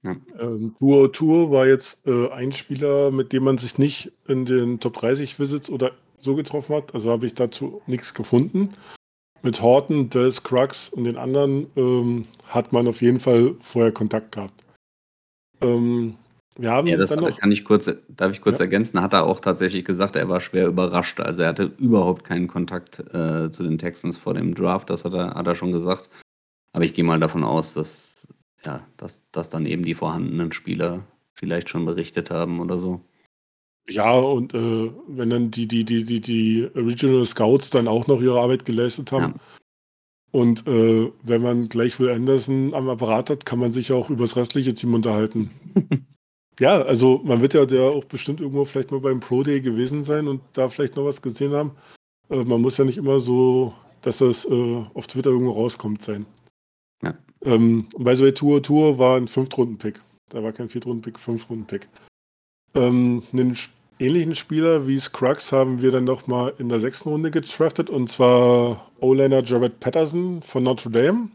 [0.03, 0.15] Ja.
[0.39, 4.79] Ähm, Duo Tour war jetzt äh, ein Spieler, mit dem man sich nicht in den
[4.79, 6.93] Top 30 Visits oder so getroffen hat.
[6.93, 8.73] Also habe ich dazu nichts gefunden.
[9.43, 14.31] Mit Horton, Dels, Crux und den anderen ähm, hat man auf jeden Fall vorher Kontakt
[14.33, 14.53] gehabt.
[15.61, 16.15] Ähm,
[16.57, 17.37] wir haben Ja, das noch.
[17.39, 18.65] kann ich kurz, darf ich kurz Ja.
[18.65, 21.19] ergänzen, hat er auch tatsächlich gesagt, er war schwer überrascht.
[21.19, 25.13] Also er hatte überhaupt keinen Kontakt äh, zu den Texans vor dem Draft, das hat
[25.13, 26.09] er, hat er schon gesagt.
[26.73, 28.27] Aber ich gehe mal davon aus, dass,
[28.63, 33.01] ja, dass, dass dann eben die vorhandenen Spieler vielleicht schon berichtet haben oder so.
[33.89, 38.21] Ja, und äh, wenn dann die, die, die, die, die Regional Scouts dann auch noch
[38.21, 39.33] ihre Arbeit geleistet haben.
[39.35, 39.39] Ja.
[40.31, 44.23] Und äh, wenn man gleich Will Anderson am Apparat hat, kann man sich auch über
[44.23, 45.51] das restliche Team unterhalten.
[46.59, 50.03] ja, also man wird ja der auch bestimmt irgendwo vielleicht mal beim Pro Day gewesen
[50.03, 51.71] sein und da vielleicht noch was gesehen haben.
[52.29, 56.25] Äh, man muss ja nicht immer so, dass das äh, auf Twitter irgendwo rauskommt sein.
[57.03, 57.13] Ja.
[57.43, 60.01] Ähm, bei so Tour Tour war ein Fünftrunden-Pick.
[60.29, 61.89] Da war kein Viertrunden-Pick, Fünftrunden-Pick.
[62.75, 67.09] Ähm, einen sp- ähnlichen Spieler wie Scruggs haben wir dann noch mal in der sechsten
[67.09, 71.29] Runde gedraftet und zwar O-Liner Jared Patterson von Notre Dame.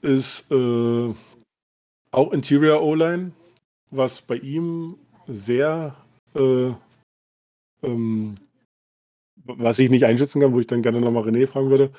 [0.00, 1.14] Ist äh,
[2.12, 3.32] auch Interior O-Line,
[3.90, 5.96] was bei ihm sehr,
[6.34, 6.70] äh,
[7.82, 8.34] ähm,
[9.44, 11.90] was ich nicht einschätzen kann, wo ich dann gerne nochmal René fragen würde.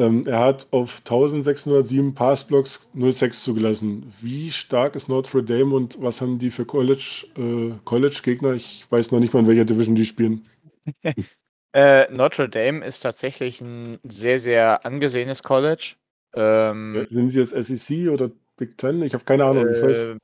[0.00, 4.10] Ähm, er hat auf 1607 Passblocks 06 zugelassen.
[4.22, 8.54] Wie stark ist Notre Dame und was haben die für College, äh, College-Gegner?
[8.54, 10.46] Ich weiß noch nicht mal, in welcher Division die spielen.
[11.72, 15.94] Äh, Notre Dame ist tatsächlich ein sehr, sehr angesehenes College.
[16.34, 19.00] Ähm, Sind sie jetzt SEC oder Big Ten?
[19.02, 19.68] Ich habe keine Ahnung.
[19.72, 20.16] Ich weiß, äh,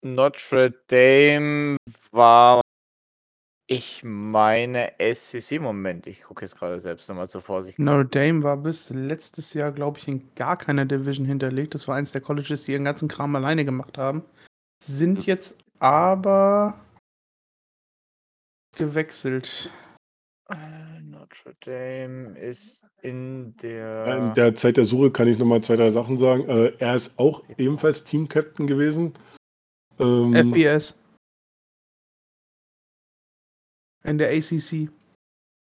[0.00, 1.76] Notre Dame
[2.10, 2.62] war,
[3.70, 5.60] ich meine, SEC.
[5.60, 7.78] Moment, ich gucke jetzt gerade selbst nochmal zur Vorsicht.
[7.78, 11.74] Notre Dame war bis letztes Jahr, glaube ich, in gar keiner Division hinterlegt.
[11.74, 14.24] Das war eins der Colleges, die ihren ganzen Kram alleine gemacht haben.
[14.82, 16.80] Sind jetzt aber
[18.74, 19.70] gewechselt.
[20.48, 24.16] Äh, Notre Dame ist in der.
[24.16, 26.48] in der Zeit der Suche kann ich nochmal zwei, drei Sachen sagen.
[26.48, 29.12] Äh, er ist auch ebenfalls Team-Captain gewesen.
[29.98, 30.98] Ähm, FBS.
[34.08, 34.88] In der ACC.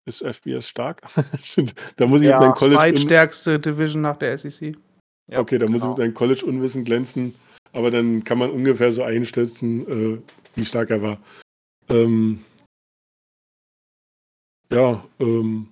[0.05, 1.01] ist FBS stark?
[1.95, 2.77] Da muss ich Ja, mit meinem College.
[2.77, 4.75] Zweitstärkste Division nach der SEC.
[5.29, 5.91] Ja, okay, da muss ich genau.
[5.91, 7.33] mit meinem College-Unwissen glänzen.
[7.71, 10.19] Aber dann kann man ungefähr so einschätzen, äh,
[10.55, 11.17] wie stark er war.
[11.89, 12.43] Ähm,
[14.71, 15.69] ja, ähm,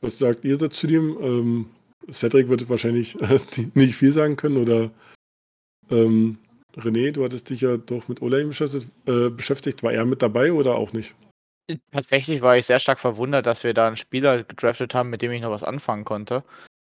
[0.00, 1.16] was sagt ihr dazu dem?
[1.20, 1.66] Ähm,
[2.10, 3.40] Cedric wird wahrscheinlich äh,
[3.74, 4.90] nicht viel sagen können oder
[5.90, 6.38] ähm,
[6.76, 9.82] René, du hattest dich ja doch mit Ola beschäftigt, äh, beschäftigt.
[9.82, 11.14] War er mit dabei oder auch nicht?
[11.90, 15.30] Tatsächlich war ich sehr stark verwundert, dass wir da einen Spieler gedraftet haben, mit dem
[15.30, 16.44] ich noch was anfangen konnte.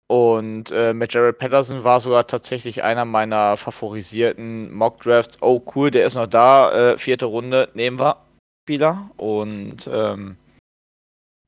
[0.06, 5.40] Und äh, mit Jared Patterson war sogar tatsächlich einer meiner favorisierten Mock-Drafts.
[5.40, 6.92] Oh, cool, der ist noch da.
[6.92, 8.22] Äh, vierte Runde, nehmen wir
[8.64, 9.10] Spieler.
[9.16, 10.36] Und ähm,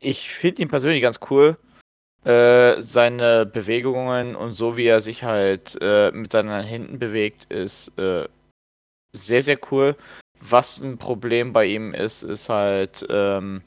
[0.00, 1.58] ich finde ihn persönlich ganz cool.
[2.24, 7.96] Äh, seine Bewegungen und so wie er sich halt äh, mit seinen Händen bewegt, ist
[7.98, 8.26] äh,
[9.12, 9.96] sehr, sehr cool.
[10.48, 13.62] Was ein Problem bei ihm ist, ist halt, ähm,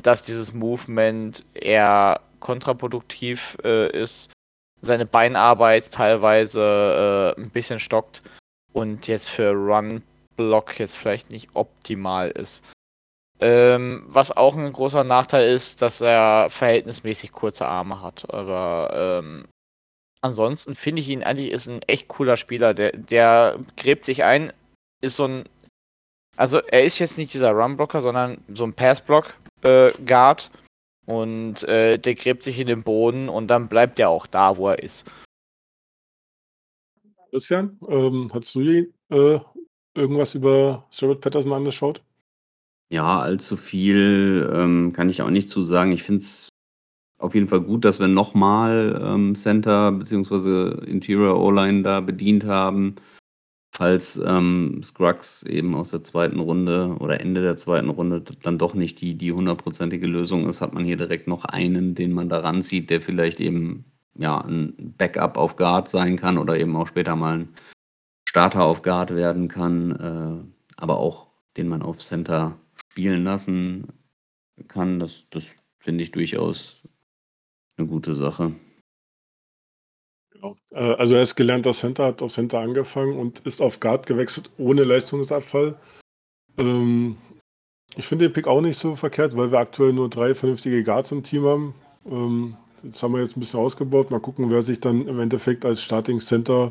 [0.00, 4.30] dass dieses Movement eher kontraproduktiv äh, ist,
[4.80, 8.22] seine Beinarbeit teilweise äh, ein bisschen stockt
[8.72, 12.64] und jetzt für Run-Block jetzt vielleicht nicht optimal ist.
[13.40, 18.32] Ähm, was auch ein großer Nachteil ist, dass er verhältnismäßig kurze Arme hat.
[18.32, 19.46] Aber ähm,
[20.20, 22.74] ansonsten finde ich ihn eigentlich ist ein echt cooler Spieler.
[22.74, 24.52] Der, der gräbt sich ein,
[25.00, 25.44] ist so ein.
[26.38, 30.50] Also er ist jetzt nicht dieser Run-Blocker, sondern so ein Pass-Block-Guard.
[30.54, 30.58] Äh,
[31.12, 34.68] und äh, der gräbt sich in den Boden und dann bleibt er auch da, wo
[34.68, 35.10] er ist.
[37.30, 39.40] Christian, ähm, hast du äh,
[39.96, 42.02] irgendwas über Jared Patterson angeschaut?
[42.90, 45.92] Ja, allzu viel ähm, kann ich auch nicht zu sagen.
[45.92, 46.48] Ich finde es
[47.18, 50.84] auf jeden Fall gut, dass wir nochmal ähm, Center bzw.
[50.86, 52.94] Interior O-Line da bedient haben.
[53.78, 58.74] Falls ähm, Scruggs eben aus der zweiten Runde oder Ende der zweiten Runde dann doch
[58.74, 62.40] nicht die, die hundertprozentige Lösung ist, hat man hier direkt noch einen, den man da
[62.40, 63.84] ranzieht, der vielleicht eben
[64.16, 67.48] ja, ein Backup auf Guard sein kann oder eben auch später mal ein
[68.28, 72.58] Starter auf Guard werden kann, äh, aber auch den man auf Center
[72.90, 73.86] spielen lassen
[74.66, 76.82] kann, das, das finde ich durchaus
[77.76, 78.56] eine gute Sache.
[80.40, 80.56] Genau.
[80.70, 84.50] Äh, also er ist gelernter Center, hat auf Center angefangen und ist auf Guard gewechselt
[84.58, 85.76] ohne Leistungsabfall.
[86.58, 87.16] Ähm,
[87.96, 91.10] ich finde den Pick auch nicht so verkehrt, weil wir aktuell nur drei vernünftige Guards
[91.12, 91.74] im Team haben.
[92.06, 94.10] Ähm, das haben wir jetzt ein bisschen ausgebaut.
[94.10, 96.70] Mal gucken, wer sich dann im Endeffekt als Starting Center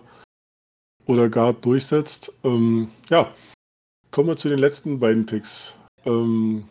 [1.05, 2.31] oder Guard durchsetzt.
[2.43, 3.33] Ähm, ja,
[4.11, 5.75] kommen wir zu den letzten beiden Picks.
[6.05, 6.65] Ähm,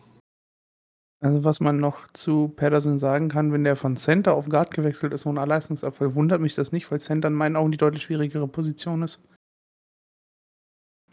[1.19, 5.13] also was man noch zu Patterson sagen kann, wenn der von Center auf Guard gewechselt
[5.13, 8.47] ist ohne Leistungsabfall, wundert mich das nicht, weil Center in meinen Augen die deutlich schwierigere
[8.47, 9.23] Position ist.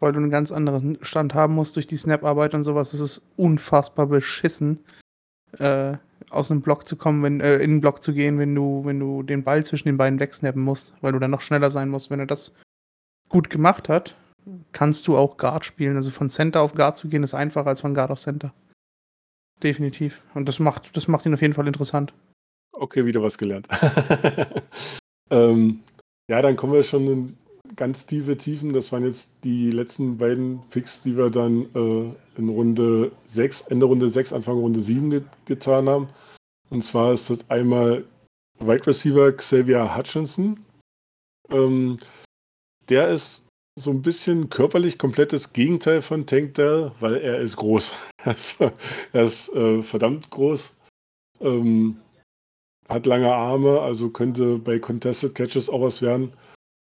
[0.01, 2.93] Weil du einen ganz anderen Stand haben musst durch die Snap-Arbeit und sowas.
[2.93, 4.81] Es ist unfassbar beschissen,
[5.59, 5.97] äh,
[6.29, 9.01] aus einem Block zu kommen, wenn, äh, in den Block zu gehen, wenn du, wenn
[9.01, 12.11] du den Ball zwischen den beiden wegsnappen musst, weil du dann noch schneller sein musst.
[12.11, 12.55] Wenn er das
[13.31, 14.17] gut gemacht hat,
[14.73, 15.97] kannst du auch Guard spielen.
[15.97, 18.53] Also von Center auf Guard zu gehen, ist einfacher als von Guard auf Center.
[19.65, 20.21] Definitiv.
[20.35, 22.13] Und das macht, das macht ihn auf jeden Fall interessant.
[22.73, 23.67] Okay, wieder was gelernt.
[25.31, 25.81] ähm,
[26.29, 27.39] ja, dann kommen wir schon in
[27.77, 28.75] ganz tiefe Tiefen.
[28.75, 33.87] Das waren jetzt die letzten beiden Picks, die wir dann äh, in Runde 6, Ende
[33.87, 36.09] Runde 6, Anfang Runde 7 get getan haben.
[36.69, 38.05] Und zwar ist das einmal
[38.59, 40.61] Wide Receiver Xavier Hutchinson.
[41.49, 41.97] Ähm,
[42.91, 43.47] der ist
[43.77, 47.97] so ein bisschen körperlich komplettes Gegenteil von Tank Dell, weil er ist groß.
[48.25, 48.73] Also,
[49.13, 50.75] er ist äh, verdammt groß.
[51.43, 51.99] Ähm,
[52.89, 56.33] hat lange Arme, also könnte bei Contested Catches auch was werden.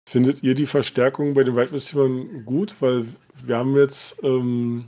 [0.06, 2.76] Findet ihr die Verstärkung bei den Wide Receivers gut?
[2.80, 3.06] Weil
[3.46, 4.84] wir haben jetzt, ähm,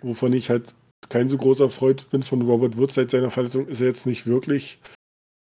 [0.00, 0.74] wovon ich halt
[1.10, 4.26] kein so großer Freund bin von Robert Woods seit seiner Verletzung, ist er jetzt nicht
[4.26, 4.78] wirklich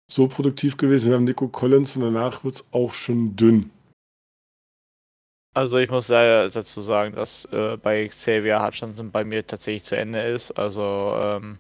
[0.09, 1.09] so produktiv gewesen.
[1.09, 3.71] Wir haben Nico Collins und danach wird es auch schon dünn.
[5.53, 10.23] Also ich muss dazu sagen, dass äh, bei Xavier Hutchinson bei mir tatsächlich zu Ende
[10.23, 10.53] ist.
[10.53, 11.59] Also ähm,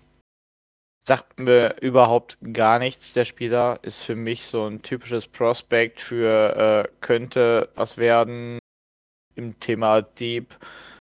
[1.05, 3.12] sagt mir überhaupt gar nichts.
[3.14, 8.61] Der Spieler ist für mich so ein typisches Prospect für äh, könnte was werden
[9.34, 10.57] im Thema Deep.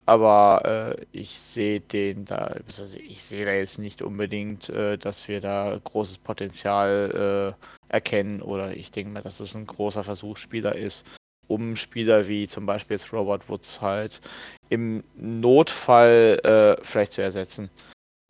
[0.06, 5.28] Aber äh, ich sehe den da, also ich sehe da jetzt nicht unbedingt, äh, dass
[5.28, 7.54] wir da großes Potenzial
[7.90, 11.06] äh, erkennen oder ich denke mal, dass es ein großer Versuchsspieler ist
[11.50, 14.20] um Spieler wie zum Beispiel jetzt Robert Woods halt
[14.68, 17.70] im Notfall äh, vielleicht zu ersetzen.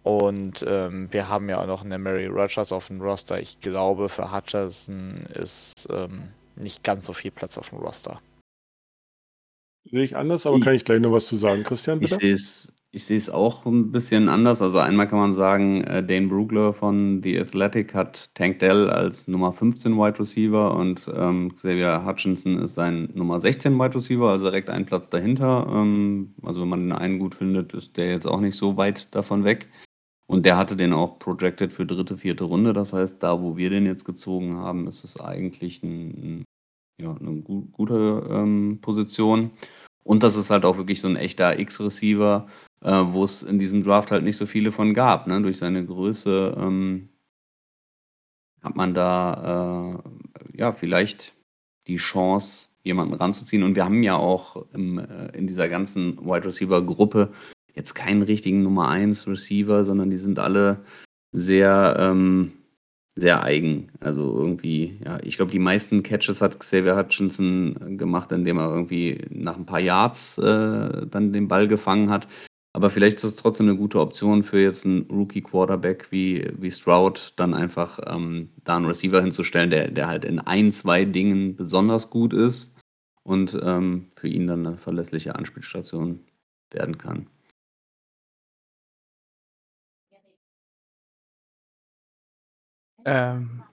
[0.03, 3.39] Und ähm, wir haben ja auch noch eine Mary Rogers auf dem Roster.
[3.39, 8.21] Ich glaube, für Hutcherson ist ähm, nicht ganz so viel Platz auf dem Roster.
[9.85, 12.15] Sehe ich anders, aber kann ich gleich noch was zu sagen, Christian, bitte?
[12.15, 14.61] Ich sehe es ich sehe es auch ein bisschen anders.
[14.63, 19.29] Also einmal kann man sagen, äh, Dane Brugler von The Athletic hat Tank Dell als
[19.29, 24.47] Nummer 15 Wide Receiver und ähm, Xavier Hutchinson ist sein Nummer 16 Wide Receiver, also
[24.47, 25.69] direkt einen Platz dahinter.
[25.71, 29.15] Ähm, also wenn man den einen gut findet, ist der jetzt auch nicht so weit
[29.15, 29.69] davon weg.
[30.27, 32.73] Und der hatte den auch projected für dritte, vierte Runde.
[32.73, 36.45] Das heißt, da, wo wir den jetzt gezogen haben, ist es eigentlich ein,
[37.01, 39.51] ja, eine gu gute ähm, Position.
[40.05, 42.49] Und das ist halt auch wirklich so ein echter X-Receiver,
[42.83, 45.27] äh, wo es in diesem Draft halt nicht so viele von gab.
[45.27, 45.41] Ne?
[45.43, 47.09] Durch seine Größe ähm,
[48.63, 51.35] hat man da äh, ja vielleicht
[51.87, 53.63] die Chance, jemanden ranzuziehen.
[53.63, 57.33] Und wir haben ja auch im, äh, in dieser ganzen Wide Receiver Gruppe
[57.75, 60.81] jetzt keinen richtigen Nummer 1 Receiver, sondern die sind alle
[61.33, 62.53] sehr, ähm,
[63.15, 63.89] sehr eigen.
[64.01, 69.25] Also irgendwie, ja, ich glaube, die meisten Catches hat Xavier Hutchinson gemacht, indem er irgendwie
[69.31, 72.27] nach ein paar Yards äh, dann den Ball gefangen hat.
[72.73, 77.33] Aber vielleicht ist es trotzdem eine gute Option für jetzt einen Rookie-Quarterback wie, wie Stroud,
[77.37, 82.11] dann einfach ähm, da einen Receiver hinzustellen, der, der halt in ein, zwei Dingen besonders
[82.11, 82.79] gut ist
[83.25, 86.21] und ähm, für ihn dann eine verlässliche Anspielstation
[86.71, 87.27] werden kann.
[93.05, 93.65] Ähm,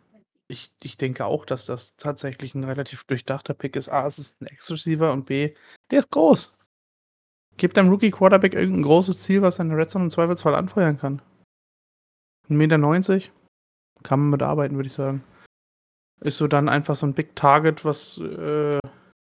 [0.48, 3.90] ich, ich denke auch, dass das tatsächlich ein relativ durchdachter Pick ist.
[3.90, 5.54] A, es ist ein Ex-Receiver und B,
[5.92, 6.57] der ist groß.
[7.58, 11.22] Gib deinem Rookie-Quarterback irgendein großes Ziel, was seine Red Zone im Zweifelsfall anfeuern kann.
[12.50, 13.32] 1,90 Meter
[14.04, 15.24] kann man mitarbeiten, würde ich sagen.
[16.22, 18.80] Ist so dann einfach so ein Big Target, was, äh,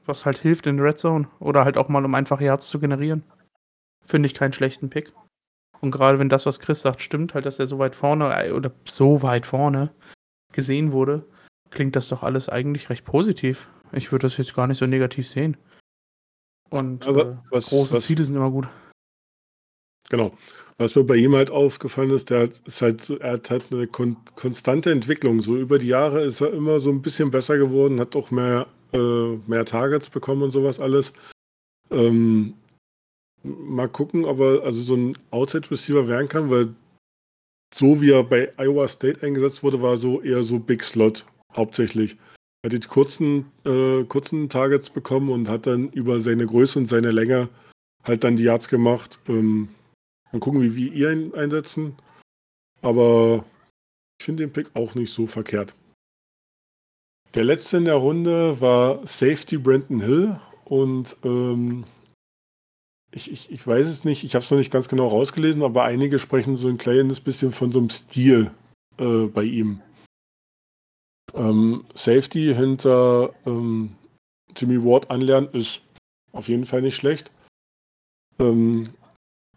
[0.06, 1.28] was halt hilft in der Red Zone.
[1.40, 3.24] Oder halt auch mal, um einfach Yards zu generieren.
[4.06, 5.12] Finde ich keinen schlechten Pick.
[5.82, 8.52] Und gerade wenn das, was Chris sagt, stimmt, halt, dass er so weit vorne äh,
[8.52, 9.92] oder so weit vorne
[10.52, 11.26] gesehen wurde,
[11.70, 13.68] klingt das doch alles eigentlich recht positiv.
[13.92, 15.58] Ich würde das jetzt gar nicht so negativ sehen.
[16.70, 18.68] Und Aber äh, was- große was- Ziele sind immer gut.
[20.10, 20.32] Genau.
[20.78, 23.86] Was mir bei ihm halt aufgefallen ist, der hat, ist halt, er hat halt eine
[23.86, 25.42] kon konstante Entwicklung.
[25.42, 28.66] So über die Jahre ist er immer so ein bisschen besser geworden, hat auch mehr,
[28.94, 31.14] äh, mehr Targets bekommen und sowas alles.
[31.92, 32.54] Ähm,
[33.44, 36.74] mal gucken, ob er also so ein Outside Receiver werden kann, weil
[37.76, 42.18] so wie er bei Iowa State eingesetzt wurde, war so eher so Big Slot hauptsächlich.
[42.66, 47.12] Hat die kurzen, äh, kurzen Targets bekommen und hat dann über seine Größe und seine
[47.12, 47.50] Länge
[48.04, 49.20] halt dann die Yards gemacht.
[49.28, 49.70] Ähm,
[50.32, 51.96] mal gucken, wie wir ihn einsetzen.
[52.82, 53.46] Aber
[54.20, 55.74] ich finde den Pick auch nicht so verkehrt.
[57.36, 61.84] Der letzte in der Runde war Safety Brandon Hill und ähm,
[63.12, 65.84] ich, ich, ich weiß es nicht, ich habe es noch nicht ganz genau rausgelesen, aber
[65.84, 68.52] einige sprechen so ein kleines bisschen von so einem Stil
[68.98, 69.82] äh, bei ihm.
[71.34, 73.96] Ähm, Safety hinter ähm,
[74.56, 75.82] Jimmy Ward anlernen ist
[76.32, 77.32] auf jeden Fall nicht schlecht.
[78.40, 78.84] Ähm,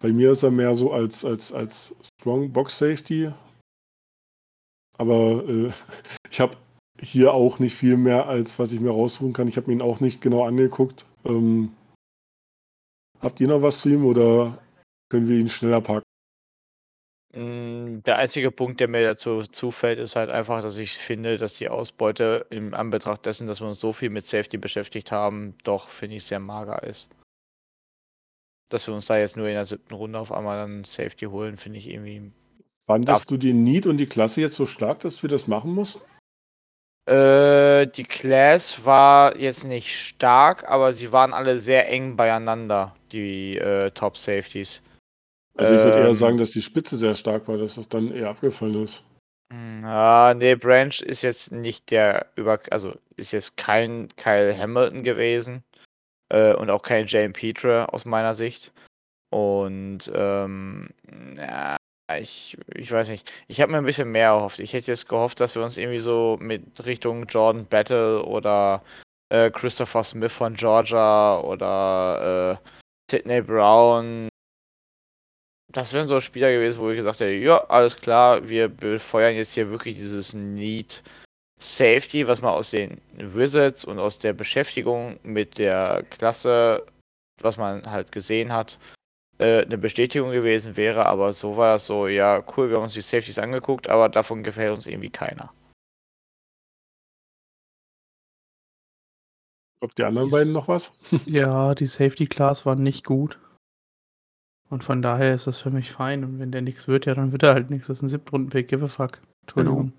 [0.00, 3.32] bei mir ist er mehr so als, als, als Strong Box Safety.
[4.98, 5.70] Aber äh,
[6.30, 6.56] ich habe
[7.00, 9.48] hier auch nicht viel mehr, als was ich mir raussuchen kann.
[9.48, 11.06] Ich habe ihn auch nicht genau angeguckt.
[11.24, 11.72] Ähm,
[13.20, 14.58] habt ihr noch was zu ihm oder
[15.08, 16.11] können wir ihn schneller packen?
[17.34, 21.54] Mm, Der einzige Punkt, der mir dazu zufällt, ist halt einfach, dass ich finde, dass
[21.54, 25.88] die Ausbeute im Anbetracht dessen, dass wir uns so viel mit Safety beschäftigt haben, doch,
[25.88, 27.08] finde ich, sehr mager ist.
[28.70, 31.56] Dass wir uns da jetzt nur in der siebten Runde auf einmal dann Safety holen,
[31.56, 32.32] finde ich irgendwie.
[32.86, 36.02] Fandest du den Need und die Klasse jetzt so stark, dass wir das machen mussten?
[37.06, 43.56] Äh, die Class war jetzt nicht stark, aber sie waren alle sehr eng beieinander, die
[43.56, 44.82] äh, Top Safeties.
[45.56, 48.12] Also ich würde eher Ähm, sagen, dass die Spitze sehr stark war, dass das dann
[48.12, 49.04] eher abgefallen ist.
[49.52, 55.02] Hm, Ja, nee, Branch ist jetzt nicht der über, also ist jetzt kein Kyle Hamilton
[55.04, 55.62] gewesen
[56.30, 58.72] äh, und auch kein Jane Petre aus meiner Sicht.
[59.30, 60.90] Und ähm,
[61.38, 61.76] ja,
[62.18, 63.32] ich, ich weiß nicht.
[63.48, 64.60] Ich habe mir ein bisschen mehr erhofft.
[64.60, 68.82] Ich hätte jetzt gehofft, dass wir uns irgendwie so mit Richtung Jordan Battle oder
[69.30, 72.68] äh, Christopher Smith von Georgia oder äh,
[73.10, 74.28] Sidney Brown
[75.72, 79.54] das wären so Spieler gewesen, wo ich gesagt hätte, ja, alles klar, wir befeuern jetzt
[79.54, 81.02] hier wirklich dieses Need
[81.58, 86.86] Safety, was man aus den Wizards und aus der Beschäftigung mit der Klasse,
[87.40, 88.78] was man halt gesehen hat,
[89.38, 92.94] äh, eine Bestätigung gewesen wäre, aber so war es so, ja, cool, wir haben uns
[92.94, 95.52] die Safeties angeguckt, aber davon gefällt uns irgendwie keiner.
[99.80, 100.92] Ob die anderen beiden noch was?
[101.26, 103.38] Ja, die Safety Class war nicht gut.
[104.72, 106.24] Und von daher ist das für mich fein.
[106.24, 107.88] Und wenn der nichts wird, ja, dann wird er halt nichts.
[107.88, 108.68] Das ist ein Siebtrunden-Pick.
[108.68, 109.20] Give a fuck.
[109.42, 109.92] Entschuldigung.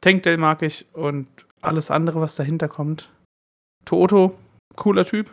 [0.00, 1.28] Tankdale mag ich und
[1.60, 3.10] alles andere, was dahinter kommt.
[3.84, 4.36] Toto,
[4.76, 5.30] cooler Typ.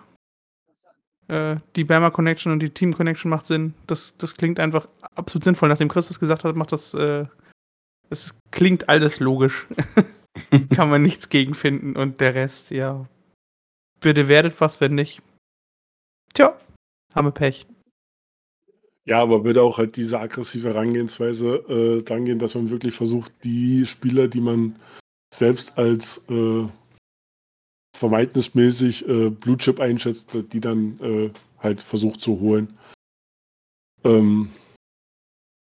[1.30, 3.76] Äh, die Bama Connection und die Team Connection macht Sinn.
[3.88, 5.70] Das, das klingt einfach absolut sinnvoll.
[5.70, 6.94] Nachdem Chris das gesagt hat, macht das.
[6.94, 7.26] Äh,
[8.10, 9.68] es klingt alles logisch.
[10.76, 11.96] Kann man nichts gegen finden.
[11.96, 13.06] Und der Rest, ja.
[14.02, 15.22] Bitte werdet was, wenn nicht.
[16.34, 16.58] Tja,
[17.14, 17.68] haben wir Pech.
[19.06, 23.32] Ja, aber würde auch halt diese aggressive Herangehensweise äh, dran gehen, dass man wirklich versucht,
[23.44, 24.76] die Spieler, die man
[25.34, 26.68] selbst als äh,
[28.00, 31.30] vermeidensmäßig äh, Blue Chip einschätzt, die dann äh,
[31.60, 32.78] halt versucht zu holen.
[34.06, 34.50] Ähm,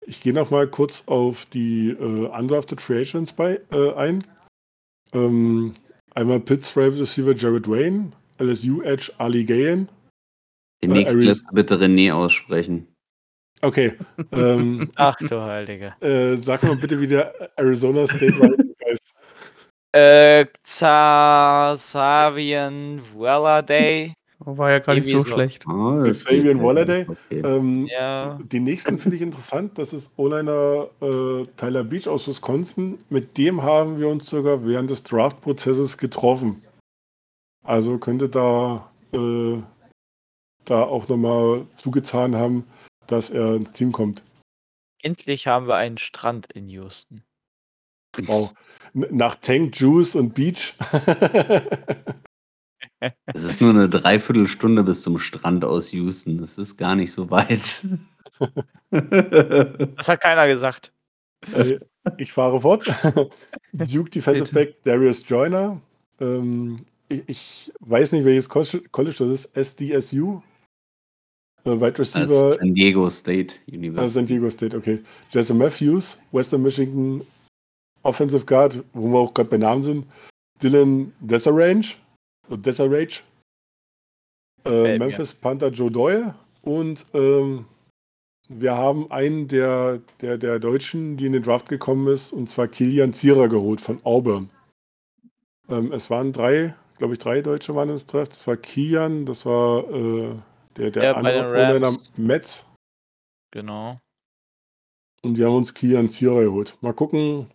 [0.08, 4.24] ich gehe noch mal kurz auf die äh, undrafted Free Agents bei, äh, ein.
[5.14, 5.74] Ähm,
[6.16, 9.88] einmal Pitts Wide Receiver Jared Wayne, LSU Edge Ali Gayen.
[10.84, 12.88] Den Äh, nächsten Aris- lässt du bitte René aussprechen.
[13.62, 13.94] Okay.
[14.32, 15.96] ähm, Ach du Heilige.
[16.02, 18.58] Äh, sag mal bitte, wie der Arizona State.
[19.96, 21.80] Äh, Xavian
[23.16, 24.14] Welladay.
[24.40, 25.66] War ja gar nicht so schlecht.
[25.68, 27.06] Oh, Das Sabian Walladay.
[27.08, 27.40] Okay.
[27.40, 28.38] Ähm, Ja.
[28.44, 29.78] Den nächsten finde ich interessant.
[29.78, 33.00] Das ist O-Liner äh, Tyler Beach aus Wisconsin.
[33.10, 36.62] Mit dem haben wir uns sogar während des Draft-Prozesses getroffen.
[37.64, 39.58] Also könnte da, äh,
[40.66, 42.68] da auch nochmal zugetan haben,
[43.08, 44.24] dass er ins Team kommt.
[45.02, 47.24] Endlich haben wir einen Strand in Houston.
[48.26, 48.54] Wow.
[48.96, 50.74] Nach Tank, Juice und Beach.
[53.26, 56.38] Es ist nur eine Dreiviertelstunde bis zum Strand aus Houston.
[56.38, 57.86] Das ist gar nicht so weit.
[58.92, 60.94] Das hat keiner gesagt.
[61.54, 61.80] Äh,
[62.18, 62.86] ich fahre fort.
[63.74, 64.54] Duke Defensive.
[64.54, 65.82] Back Darius Joyner.
[66.20, 66.78] Ähm,
[67.10, 69.58] ich, ich weiß nicht, welches Col- College das ist.
[69.58, 70.42] SDSU.
[71.66, 74.10] Äh, Wide Receiver San Diego State äh, University.
[74.14, 75.02] San Diego State, okay.
[75.32, 77.22] Jesse Matthews, Western Michigan
[78.06, 80.06] Offensive Guard, wo wir auch gerade bei Namen sind.
[80.62, 81.96] Dylan Desarange.
[82.50, 83.22] Äh, Desarange.
[84.66, 85.00] Äh, mir.
[85.00, 86.36] Memphis Panther Joe Doyle.
[86.62, 87.66] Und ähm,
[88.48, 92.68] wir haben einen der, der, der Deutschen, die in den Draft gekommen ist, und zwar
[92.68, 94.50] Kilian Zierer geholt von Auburn.
[95.68, 98.32] Ähm, es waren drei, glaube ich, drei Deutsche waren im Draft.
[98.34, 100.36] Das war Kilian, das war äh,
[100.78, 101.98] der, der Ja, andere.
[102.18, 102.66] Metz.
[103.52, 104.00] Genau.
[105.24, 106.78] Und wir haben uns Kilian Zierer geholt.
[106.82, 107.48] Mal gucken,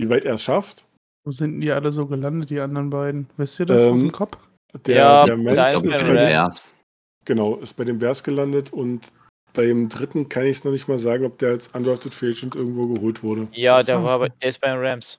[0.00, 0.86] wie weit er es schafft.
[1.24, 3.28] Wo sind denn die alle so gelandet, die anderen beiden?
[3.36, 4.38] Wisst ihr das aus Ähm, dem Kopf?
[4.86, 5.42] Der, Ja, der da
[5.72, 6.78] Ich ist bei dem, Bears.
[7.24, 9.08] genau, ist bei den Bears gelandet und
[9.52, 12.54] beim dritten kann ich es noch nicht mal sagen, ob der als Undrafted Free Agent
[12.54, 13.48] irgendwo geholt wurde.
[13.52, 15.18] Ja, der war bei, der ist bei den Rams.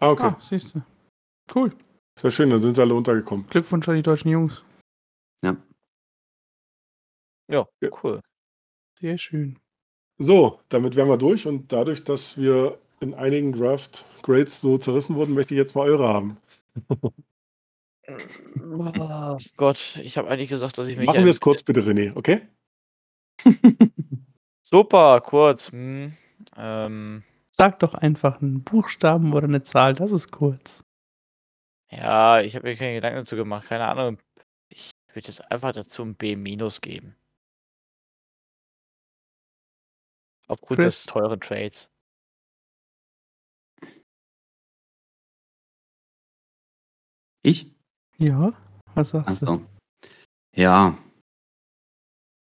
[0.00, 0.24] Ah, okay.
[0.24, 0.82] Ah, siehst du.
[1.54, 1.72] Cool.
[2.20, 3.46] Sehr schön, dann sind sie alle untergekommen.
[3.48, 4.62] Glückwunsch an die deutschen Jungs.
[5.42, 5.56] Ja,
[7.48, 7.66] Ja.
[8.02, 8.20] cool.
[8.98, 9.58] Sehr schön.
[10.18, 15.34] So, damit wären wir durch und dadurch, dass wir in einigen Draft-Grades so zerrissen wurden,
[15.34, 16.36] möchte ich jetzt mal eure haben.
[18.60, 21.06] Oh Gott, ich habe eigentlich gesagt, dass ich mich.
[21.06, 22.42] Machen wir es kurz bitte, René, okay?
[24.62, 25.70] Super, kurz.
[25.70, 26.16] Hm.
[26.56, 30.84] Ähm, Sag doch einfach einen Buchstaben oder eine Zahl, das ist kurz.
[31.90, 33.66] ja, ich habe mir keine Gedanken dazu gemacht.
[33.68, 34.18] Keine Ahnung.
[34.68, 37.14] Ich würde jetzt einfach dazu ein B- geben.
[40.48, 41.06] Aufgrund des Chris?
[41.06, 41.91] teuren Trades.
[47.42, 47.72] Ich?
[48.18, 48.52] Ja?
[48.94, 49.46] Was sagst du?
[49.46, 49.62] Achso.
[50.54, 50.98] Ja.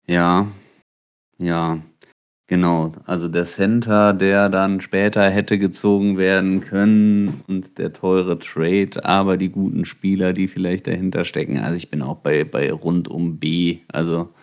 [0.08, 0.48] Ja.
[1.38, 1.82] Ja.
[2.48, 2.92] Genau.
[3.06, 9.38] Also der Center, der dann später hätte gezogen werden können und der teure Trade, aber
[9.38, 11.60] die guten Spieler, die vielleicht dahinter stecken.
[11.60, 13.82] Also ich bin auch bei, bei rund um B.
[13.88, 14.34] Also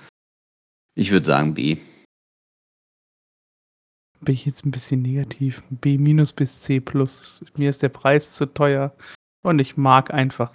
[0.94, 1.78] ich würde sagen B.
[4.20, 5.62] bin ich jetzt ein bisschen negativ.
[5.70, 7.44] B minus bis C plus.
[7.57, 8.94] Mir ist der Preis zu teuer
[9.47, 10.53] und ich mag einfach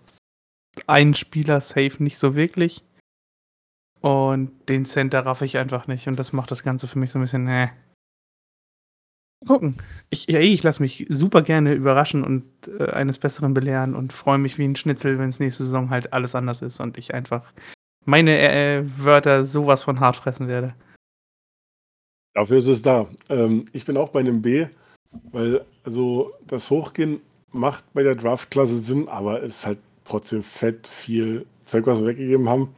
[0.87, 2.83] einen Spieler safe nicht so wirklich.
[4.01, 6.07] Und den Center raff ich einfach nicht.
[6.07, 7.71] Und das macht das Ganze für mich so ein bisschen, ne.
[9.47, 9.77] Gucken.
[10.09, 12.43] Ich, ja, ich lasse mich super gerne überraschen und
[12.79, 16.13] äh, eines Besseren belehren und freue mich wie ein Schnitzel, wenn es nächste Saison halt
[16.13, 17.51] alles anders ist und ich einfach
[18.05, 20.75] meine äh, Wörter sowas von hart fressen werde.
[22.33, 23.07] Dafür ist es da.
[23.29, 24.67] Ähm, ich bin auch bei einem B,
[25.31, 27.19] weil also das Hochgehen
[27.51, 32.49] macht bei der Draftklasse Sinn, aber ist halt trotzdem fett viel Zeug, was wir weggegeben
[32.49, 32.75] haben.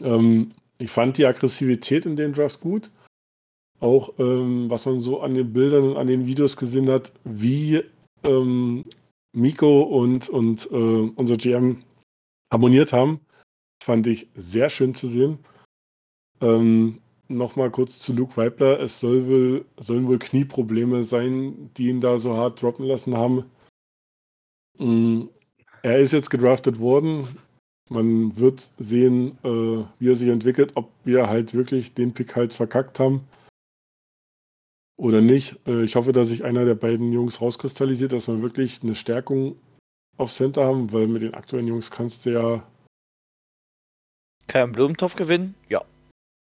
[0.00, 2.90] Ähm, ich fand die Aggressivität in den Drafts gut.
[3.80, 7.82] Auch ähm, was man so an den Bildern und an den Videos gesehen hat, wie
[8.24, 8.84] ähm,
[9.32, 11.82] Miko und, und äh, unser GM
[12.50, 13.20] harmoniert haben,
[13.82, 15.38] fand ich sehr schön zu sehen.
[16.40, 18.78] Ähm, Nochmal kurz zu Luke Weibler.
[18.78, 23.44] Es soll wohl, sollen wohl Knieprobleme sein, die ihn da so hart droppen lassen haben.
[24.78, 25.28] Mm,
[25.82, 27.26] er ist jetzt gedraftet worden.
[27.88, 32.52] Man wird sehen, äh, wie er sich entwickelt, ob wir halt wirklich den Pick halt
[32.52, 33.26] verkackt haben
[34.96, 35.56] oder nicht.
[35.66, 39.56] Äh, ich hoffe, dass sich einer der beiden Jungs rauskristallisiert, dass wir wirklich eine Stärkung
[40.16, 42.66] auf Center haben, weil mit den aktuellen Jungs kannst du ja
[44.48, 45.54] Kein Blumentopf gewinnen?
[45.68, 45.84] Ja.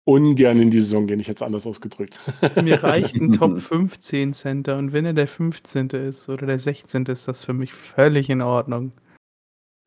[0.07, 1.21] Ungern in die Saison gehen.
[1.21, 2.21] Ich hätte es anders ausgedrückt.
[2.63, 5.89] Mir reicht ein Top 15 Center und wenn er der 15.
[5.89, 7.05] ist oder der 16.
[7.07, 8.93] ist das für mich völlig in Ordnung.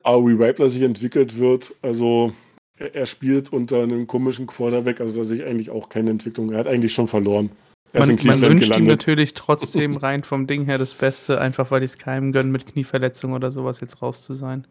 [0.04, 2.34] Aber wie Weibler sich entwickelt wird, also
[2.78, 6.52] er, er spielt unter einem komischen Quarterback, also da sehe ich eigentlich auch keine Entwicklung.
[6.52, 7.52] Er hat eigentlich schon verloren.
[7.94, 8.88] Er Man, man wünscht ihm gelandet.
[8.88, 12.66] natürlich trotzdem rein vom Ding her das Beste, einfach weil ich es keinem gönne, mit
[12.66, 14.68] Knieverletzung oder sowas jetzt raus zu sein.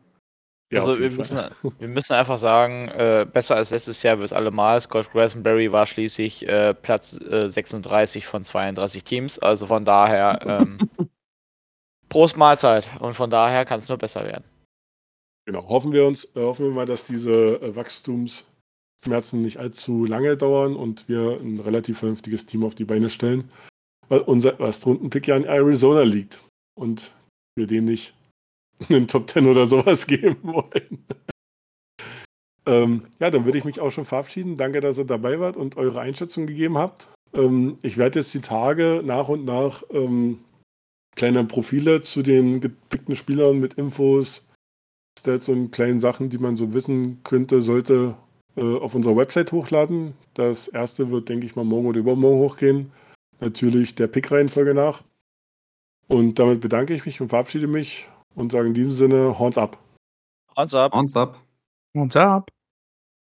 [0.70, 1.38] Ja, also wir müssen,
[1.78, 4.78] wir müssen einfach sagen, äh, besser als letztes Jahr wird es allemal.
[4.80, 9.38] Scott Glastonbury war schließlich äh, Platz äh, 36 von 32 Teams.
[9.38, 10.78] Also von daher ähm,
[12.10, 12.90] Prost Mahlzeit.
[13.00, 14.44] Und von daher kann es nur besser werden.
[15.46, 20.36] Genau, hoffen wir uns, äh, hoffen wir mal, dass diese äh, Wachstumsschmerzen nicht allzu lange
[20.36, 23.50] dauern und wir ein relativ vernünftiges Team auf die Beine stellen,
[24.10, 26.44] weil unser Erstrundenpick ja in Arizona liegt
[26.78, 27.14] und
[27.56, 28.12] wir den nicht
[28.88, 31.04] einen Top 10 oder sowas geben wollen.
[32.66, 34.56] ähm, ja, dann würde ich mich auch schon verabschieden.
[34.56, 37.08] Danke, dass ihr dabei wart und eure Einschätzung gegeben habt.
[37.34, 40.40] Ähm, ich werde jetzt die Tage nach und nach ähm,
[41.16, 44.44] kleine Profile zu den gepickten Spielern mit Infos,
[45.18, 48.16] Stats und kleinen Sachen, die man so wissen könnte, sollte,
[48.56, 50.14] äh, auf unserer Website hochladen.
[50.34, 52.92] Das erste wird, denke ich mal, morgen oder übermorgen hochgehen.
[53.40, 55.02] Natürlich der Pick-Reihenfolge nach.
[56.06, 59.78] Und damit bedanke ich mich und verabschiede mich und sage in diesem Sinne, Horns ab.
[60.56, 60.92] Horns ab.
[60.92, 61.40] Horns ab.
[61.94, 62.50] Und ab.